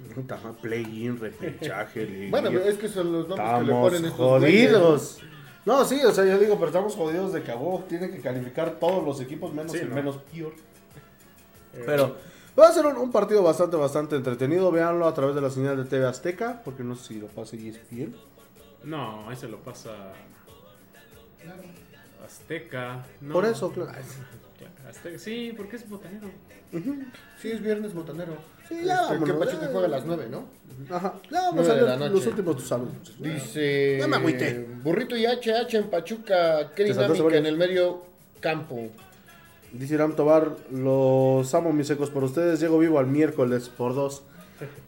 [0.60, 2.28] Play-in, repechaje.
[2.30, 5.18] Bueno, pero es que son los nombres que le Estamos ponen estos jodidos.
[5.64, 7.52] No, sí, o sea, yo digo, pero estamos jodidos de que
[7.88, 9.94] tiene que calificar todos los equipos menos Sí, el ¿no?
[9.96, 10.54] menos peor.
[11.74, 12.16] Eh, Pero
[12.58, 14.70] va a ser un, un partido bastante, bastante entretenido.
[14.70, 17.56] Véanlo a través de la señal de TV Azteca, porque no sé si lo pasa
[17.56, 18.14] ESPN.
[18.84, 19.90] No, ahí se lo pasa
[22.24, 23.04] Azteca.
[23.20, 23.32] no.
[23.34, 23.92] Por eso, claro.
[24.88, 26.30] Azteca, sí, porque es botanero.
[27.40, 28.36] Sí, es viernes botanero.
[28.68, 30.44] Sí, ya Este, que Pachuca juega a las 9, ¿no?
[30.94, 31.14] Ajá.
[31.30, 32.92] Ya vamos a ver los últimos tus saludos.
[33.18, 34.66] Dice Ya me agüité.
[34.82, 38.02] Burrito y HH en Pachuca, qué dinámica en el medio
[38.40, 38.90] campo.
[39.72, 44.22] Dice Iram Tobar, los amo mis secos por ustedes, llego vivo al miércoles por dos.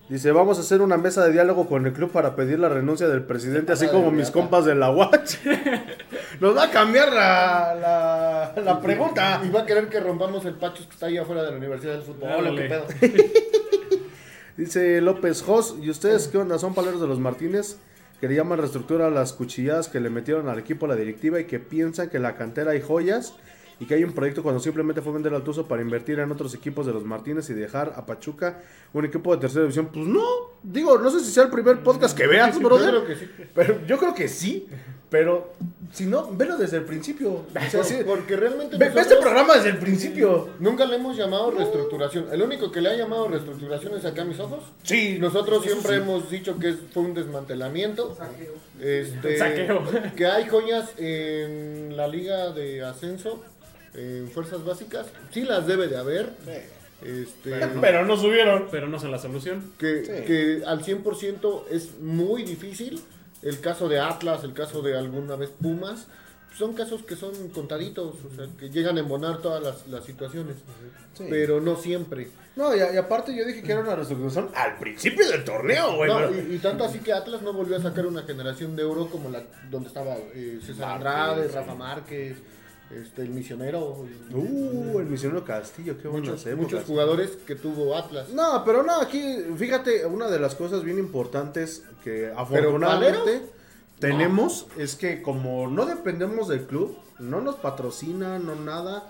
[0.08, 3.06] Dice, vamos a hacer una mesa de diálogo con el club para pedir la renuncia
[3.06, 5.36] del presidente, así como mis compas de la Watch.
[6.40, 9.40] Nos va a cambiar la, la, la pregunta.
[9.44, 11.92] Y va a querer que rompamos el pachos que está ahí afuera de la Universidad
[11.92, 12.28] del Fútbol.
[12.28, 12.62] Ándale.
[12.62, 12.86] ¿qué pedo?
[14.56, 16.58] Dice López Jos, ¿y ustedes qué onda?
[16.58, 17.76] ¿Son paleros de los Martínez?
[18.20, 21.44] Que le llaman reestructura a las cuchilladas que le metieron al equipo la directiva y
[21.44, 23.34] que piensan que en la cantera hay joyas
[23.80, 26.54] y que hay un proyecto cuando simplemente fue vender al Tuzo para invertir en otros
[26.54, 28.60] equipos de los Martínez y dejar a Pachuca
[28.92, 29.88] un equipo de tercera división.
[29.92, 30.22] Pues no,
[30.62, 32.90] digo, no sé si sea el primer podcast que veas, Yo brother.
[32.90, 33.30] creo que sí.
[33.54, 34.68] Pero yo creo que sí,
[35.08, 35.54] pero
[35.92, 37.32] si no, velo desde el principio.
[37.32, 40.50] O sea, sí, Porque realmente ve, ve este programa desde el principio.
[40.60, 42.26] nunca le hemos llamado reestructuración.
[42.30, 44.60] El único que le ha llamado reestructuración es acá a mis ojos.
[44.82, 46.02] Sí, Nosotros siempre sí.
[46.02, 48.14] hemos dicho que fue un desmantelamiento.
[48.14, 48.52] Saqueo.
[48.80, 49.82] Este, Saqueo.
[50.16, 53.42] Que hay joyas en la liga de ascenso,
[53.94, 55.06] en fuerzas básicas.
[55.32, 56.30] Sí las debe de haber.
[57.02, 58.68] Este, Pero no subieron.
[58.70, 59.72] Pero no son la solución.
[59.78, 60.12] que, Sí.
[60.26, 63.00] que al 100% es muy difícil.
[63.42, 66.08] El caso de Atlas, el caso de alguna vez Pumas,
[66.54, 70.56] son casos que son contaditos, o sea, que llegan a embonar todas las, las situaciones,
[71.14, 71.24] Sí.
[71.30, 72.28] pero no siempre.
[72.56, 76.10] No, y, y aparte yo dije que era una reestructuración al principio del torneo, güey.
[76.10, 78.84] No, pero- y, y tanto así que Atlas no volvió a sacar una generación de
[78.84, 82.36] oro como la donde estaba eh, César Andrade, Rafa Márquez,
[82.90, 88.30] este, el misionero, Uh, el misionero Castillo, qué buenas muchos, muchos jugadores que tuvo Atlas.
[88.30, 89.22] No, pero no, aquí,
[89.56, 93.42] fíjate, una de las cosas bien importantes que afortunadamente
[93.98, 99.08] tenemos es que como no dependemos del club, no nos patrocina, no nada,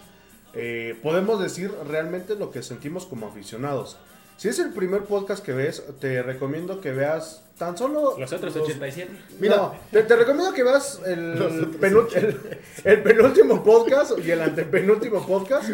[0.53, 3.97] eh, podemos decir realmente lo que sentimos como aficionados.
[4.37, 8.17] Si es el primer podcast que ves, te recomiendo que veas tan solo...
[8.19, 9.11] Los otros los- 87.
[9.39, 9.75] Mira, No.
[9.93, 11.39] te, te recomiendo que veas el,
[11.81, 12.41] penú- el-
[12.83, 15.69] el penúltimo podcast y el antepenúltimo podcast,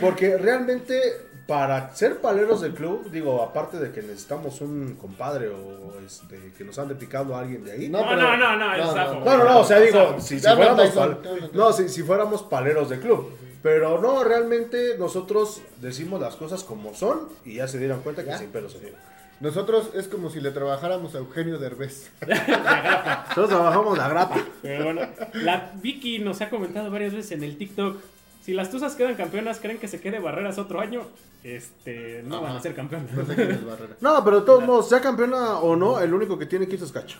[0.00, 1.00] porque realmente
[1.46, 6.62] para ser paleros del club, digo, aparte de que necesitamos un compadre o este que
[6.62, 7.88] nos ande picando a alguien de ahí.
[7.88, 9.14] No, No, no, no, no, el no, sapo.
[9.24, 9.24] no.
[9.38, 13.00] no, no, o sea, digo, si, si fuéramos pal- no, si, si fuéramos paleros del
[13.00, 13.30] club.
[13.62, 18.28] Pero no, realmente nosotros decimos las cosas como son y ya se dieron cuenta que
[18.30, 18.38] ¿Ya?
[18.38, 19.02] sin pelos en la lengua.
[19.40, 22.10] Nosotros es como si le trabajáramos a Eugenio Derbez.
[22.28, 24.36] Nosotros trabajamos la grata.
[24.60, 25.00] Pero bueno,
[25.32, 27.98] la Vicky nos ha comentado varias veces en el TikTok.
[28.42, 31.06] Si las Tuzas quedan campeonas, ¿creen que se quede Barreras otro año?
[31.42, 33.12] Este, no van a ser campeones.
[33.12, 33.96] No sé quién es Barrera.
[34.00, 36.82] No, pero de todos modos, sea campeona o no, el único que tiene que ir
[36.82, 37.18] es Cacho.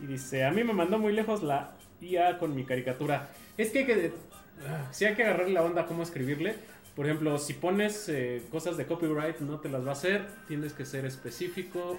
[0.00, 3.28] Y dice, a mí me mandó muy lejos la IA con mi caricatura.
[3.56, 4.12] Es que hay que...
[4.68, 6.54] ah, Sí hay que agarrarle la onda cómo escribirle.
[6.98, 10.26] Por ejemplo, si pones eh, cosas de copyright, no te las va a hacer.
[10.48, 11.96] Tienes que ser específico.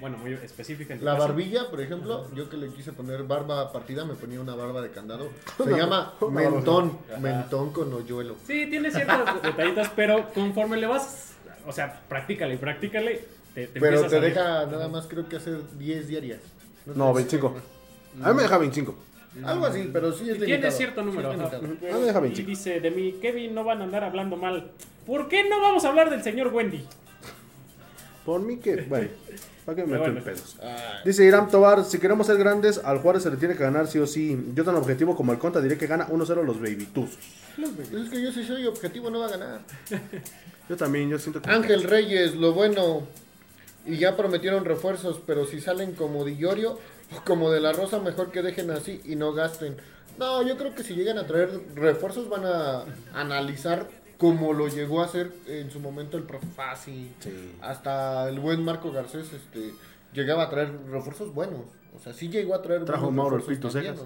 [0.00, 1.28] Bueno, muy específica en tu La caso.
[1.28, 4.90] barbilla, por ejemplo, yo que le quise poner barba partida, me ponía una barba de
[4.90, 5.30] candado.
[5.64, 8.34] Se llama mentón, mentón con hoyuelo.
[8.44, 11.34] Sí, tiene ciertos detallitos, pero conforme le vas...
[11.64, 13.24] O sea, practícale, practícale.
[13.54, 16.40] Te, te Pero te deja nada más, creo que hacer 10 diarias.
[16.86, 17.18] No, sé.
[17.18, 17.54] 25.
[18.20, 18.96] A mí me deja 25.
[19.42, 20.46] Algo así, pero sí es limitado.
[20.46, 21.30] Tiene cierto Sí número.
[21.32, 21.50] ajá.
[21.92, 22.48] Ah, y 25.
[22.48, 24.70] dice, de mi Kevin no van a andar hablando mal.
[25.06, 26.84] ¿Por qué no vamos a hablar del señor Wendy?
[28.24, 29.08] Por mí que, bueno,
[29.66, 30.24] ¿para qué me Pero meto en bueno.
[30.24, 30.56] pedos?
[30.62, 33.86] Ah, Dice Irán Tobar, si queremos ser grandes, al Juárez se le tiene que ganar
[33.86, 34.38] sí o sí.
[34.54, 36.86] Yo tan objetivo como el Conta diré que gana 1-0 los Baby
[38.04, 39.60] es que yo si soy objetivo no va a ganar.
[40.66, 41.50] Yo también, yo siento que...
[41.50, 43.02] Ángel Reyes, lo bueno.
[43.84, 46.78] Y ya prometieron refuerzos, pero si salen como Dillorio
[47.24, 49.76] como de la Rosa, mejor que dejen así y no gasten.
[50.18, 52.84] No, yo creo que si llegan a traer refuerzos van a
[53.14, 53.88] analizar
[54.18, 57.12] como lo llegó a hacer en su momento el profe Fassi.
[57.20, 57.56] Sí.
[57.60, 59.72] Hasta el buen Marco Garcés este,
[60.12, 61.62] llegaba a traer refuerzos buenos.
[61.94, 64.00] O sea, sí llegó a traer Trajo buenos Mauro el Pito Cejas.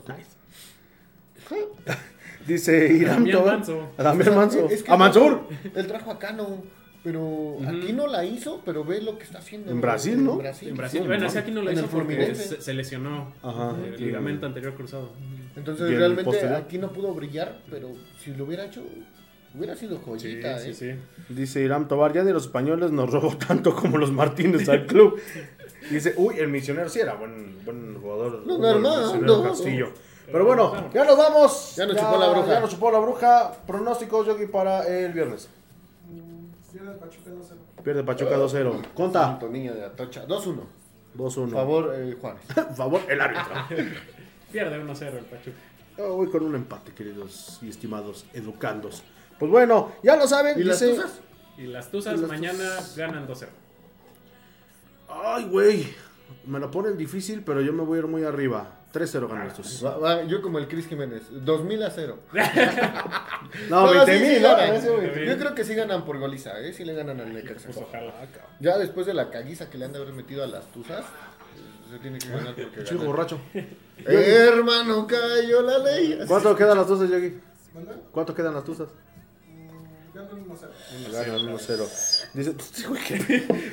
[2.47, 3.45] Dice Irán Damián.
[3.45, 3.91] Manso.
[3.97, 4.69] A Damián Manso.
[4.69, 5.47] Es que ¡A Mansur!
[5.75, 6.63] Él trajo a Cano,
[7.03, 9.71] pero aquí no la hizo, pero ve lo que está haciendo.
[9.71, 10.33] En Brasil, ¿no?
[10.33, 10.39] En
[10.77, 11.05] Brasil.
[11.07, 13.75] Bueno, aquí no En hizo porque se, se lesionó Ajá.
[13.85, 15.13] el ligamento anterior cruzado.
[15.57, 16.57] Entonces ¿Y el realmente posterior?
[16.57, 17.93] aquí no pudo brillar, pero
[18.23, 18.83] si lo hubiera hecho,
[19.55, 20.75] Hubiera sido joyita, sí, ¿eh?
[20.75, 21.35] sí.
[21.35, 25.19] Dice Irán Tobar, ya de los españoles nos robó tanto como los Martínez al club.
[25.91, 28.47] Dice, uy, el misionero sí era buen, buen jugador.
[28.47, 29.43] No, misionero no.
[29.43, 29.89] Castillo.
[30.31, 31.77] Pero bueno, ya nos vamos.
[31.77, 32.49] Ya nos chupó la bruja.
[32.49, 33.53] Ya nos chupó la bruja.
[33.67, 35.49] Pronósticos, Yogi, para el viernes.
[36.73, 37.83] Pierde el Pachuca 2-0.
[37.83, 38.93] Pierde Pachuca 2-0.
[38.95, 39.23] Conta.
[39.23, 40.27] Santo niño de Atocha.
[40.27, 40.61] 2-1.
[41.17, 41.35] 2-1.
[41.35, 42.43] Por favor, eh, Juárez.
[42.77, 43.55] Favor, el árbitro.
[44.53, 45.57] Pierde 1-0 el Pachuca.
[45.97, 49.03] Yo voy con un empate, queridos y estimados educandos.
[49.39, 50.59] Pues bueno, ya lo saben.
[50.59, 51.21] ¿Y las cosas?
[51.57, 52.65] Y las Tuzas Y las mañana
[52.97, 53.49] ganan 2-0.
[55.09, 55.89] Ay, güey.
[56.47, 58.78] Me lo ponen difícil, pero yo me voy a ir muy arriba.
[58.93, 59.85] 3-0 ganan estos.
[59.85, 61.23] Va- va, yo como el Chris Jiménez.
[61.31, 62.19] 2000 a 0.
[63.71, 64.49] No, sí, 20 sí mil, ¿no?
[64.57, 64.81] ganan.
[64.83, 65.27] Güey.
[65.27, 66.73] Yo creo que sí ganan por goliza, ¿eh?
[66.73, 67.67] Sí le ganan al Necaxa.
[67.67, 68.13] Pues ojalá.
[68.61, 71.05] Ya después de la caguiza que le han de haber metido a las tuzas,
[71.91, 73.07] se tiene que ganar porque Chico ganan.
[73.07, 73.41] borracho.
[74.05, 76.19] Hermano, cayó la ley.
[76.27, 77.41] ¿Cuánto quedan las tuzas, Yogi?
[78.13, 78.89] ¿Cuánto quedan las tuzas?
[80.19, 81.13] Ganan 1-0.
[81.13, 82.31] Ganan 1-0.
[82.35, 83.15] Dice, güey, ¿qué,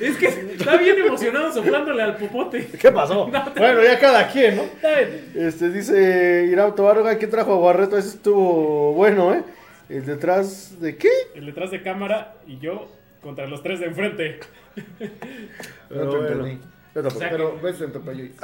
[0.00, 2.66] Es que está bien emocionado soplándole al popote.
[2.80, 3.28] ¿qué pasó?
[3.56, 4.62] Bueno, ya cada quien, ¿no?
[4.62, 5.32] Está bien.
[5.34, 7.98] Este, dice Irán Tobar, oiga, ¿quién trajo a Barreto?
[7.98, 9.42] Ese estuvo bueno, ¿eh?
[9.88, 11.10] El detrás de qué?
[11.34, 12.86] El detrás de cámara y yo
[13.22, 14.40] contra los tres de enfrente.
[15.90, 16.60] No te entendí.
[16.94, 17.16] yo tampoco.
[17.16, 18.34] O sea, Pero en.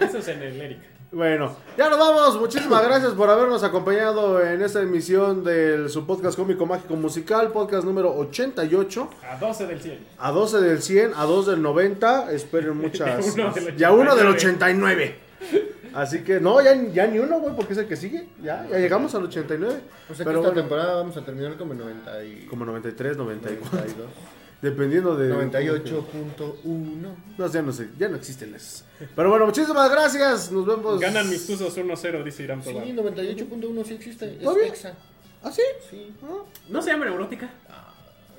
[0.00, 0.95] Eso es en el Eric.
[1.12, 2.40] Bueno, ya nos vamos.
[2.40, 7.84] Muchísimas gracias por habernos acompañado en esta emisión del su podcast cómico mágico musical, podcast
[7.84, 9.10] número 88.
[9.22, 10.06] A 12 del 100.
[10.18, 12.32] A 12 del 100, a 2 del 90.
[12.32, 13.34] Esperen muchas.
[13.34, 15.16] Uno del y a uno del 89.
[15.46, 15.90] 89.
[15.94, 18.26] Así que no, ya, ya ni uno, güey, porque es el que sigue.
[18.42, 19.80] Ya, ya llegamos al 89.
[20.08, 22.46] Pues aquí Pero esta bueno, temporada vamos a terminar como 90 y...
[22.46, 23.78] como 93, 94.
[23.78, 24.06] 92.
[24.62, 25.32] Dependiendo de.
[25.34, 27.14] 98.1.
[27.38, 28.84] No, ya no sé, ya no existen esos.
[29.14, 30.50] Pero bueno, muchísimas gracias.
[30.50, 30.98] Nos vemos.
[30.98, 32.86] Ganan mis tuzos 1-0, dice Irán Sí, Tobar.
[32.86, 34.34] 98.1 sí existe.
[34.34, 34.66] Es ¿Todavía?
[34.68, 34.94] Exa.
[35.42, 35.62] ¿Ah, sí?
[35.90, 36.14] Sí.
[36.68, 37.50] ¿No se llama neurótica?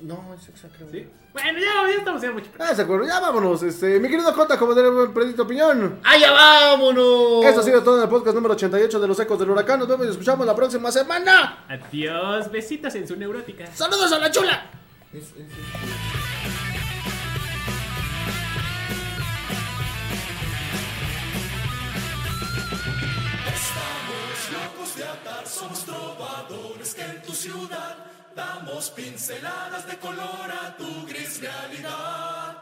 [0.00, 0.88] No, es Exa, creo.
[0.90, 1.06] ¿Sí?
[1.32, 2.50] Bueno, ya, ya estamos haciendo mucho.
[2.58, 3.06] Ah, se acuerdo.
[3.06, 3.62] Ya vámonos.
[3.62, 6.00] Este, mi querido Jota, como buen predito opinión.
[6.04, 7.44] ¡Allá vámonos!
[7.44, 9.78] Eso ha sido todo en el podcast número 88 de los Ecos del Huracán.
[9.78, 11.64] Nos vemos y escuchamos la próxima semana.
[11.68, 13.66] Adiós, besitos en su neurótica.
[13.74, 14.70] ¡Saludos a la chula!
[15.12, 16.78] Es- es- es-
[24.52, 27.96] locos de atar, somos trovadores que en tu ciudad
[28.34, 32.56] damos pinceladas de color a tu gris realidad.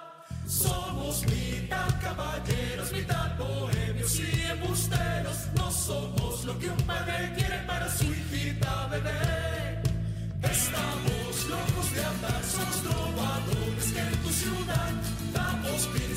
[0.47, 5.37] Somos mitad caballeros, mitad bohemios y embusteros.
[5.55, 9.83] No somos lo que un padre quiere para su hijita bebé.
[10.43, 14.93] Estamos locos de andar, somos trovadores que en tu ciudad
[15.33, 16.17] damos pincel.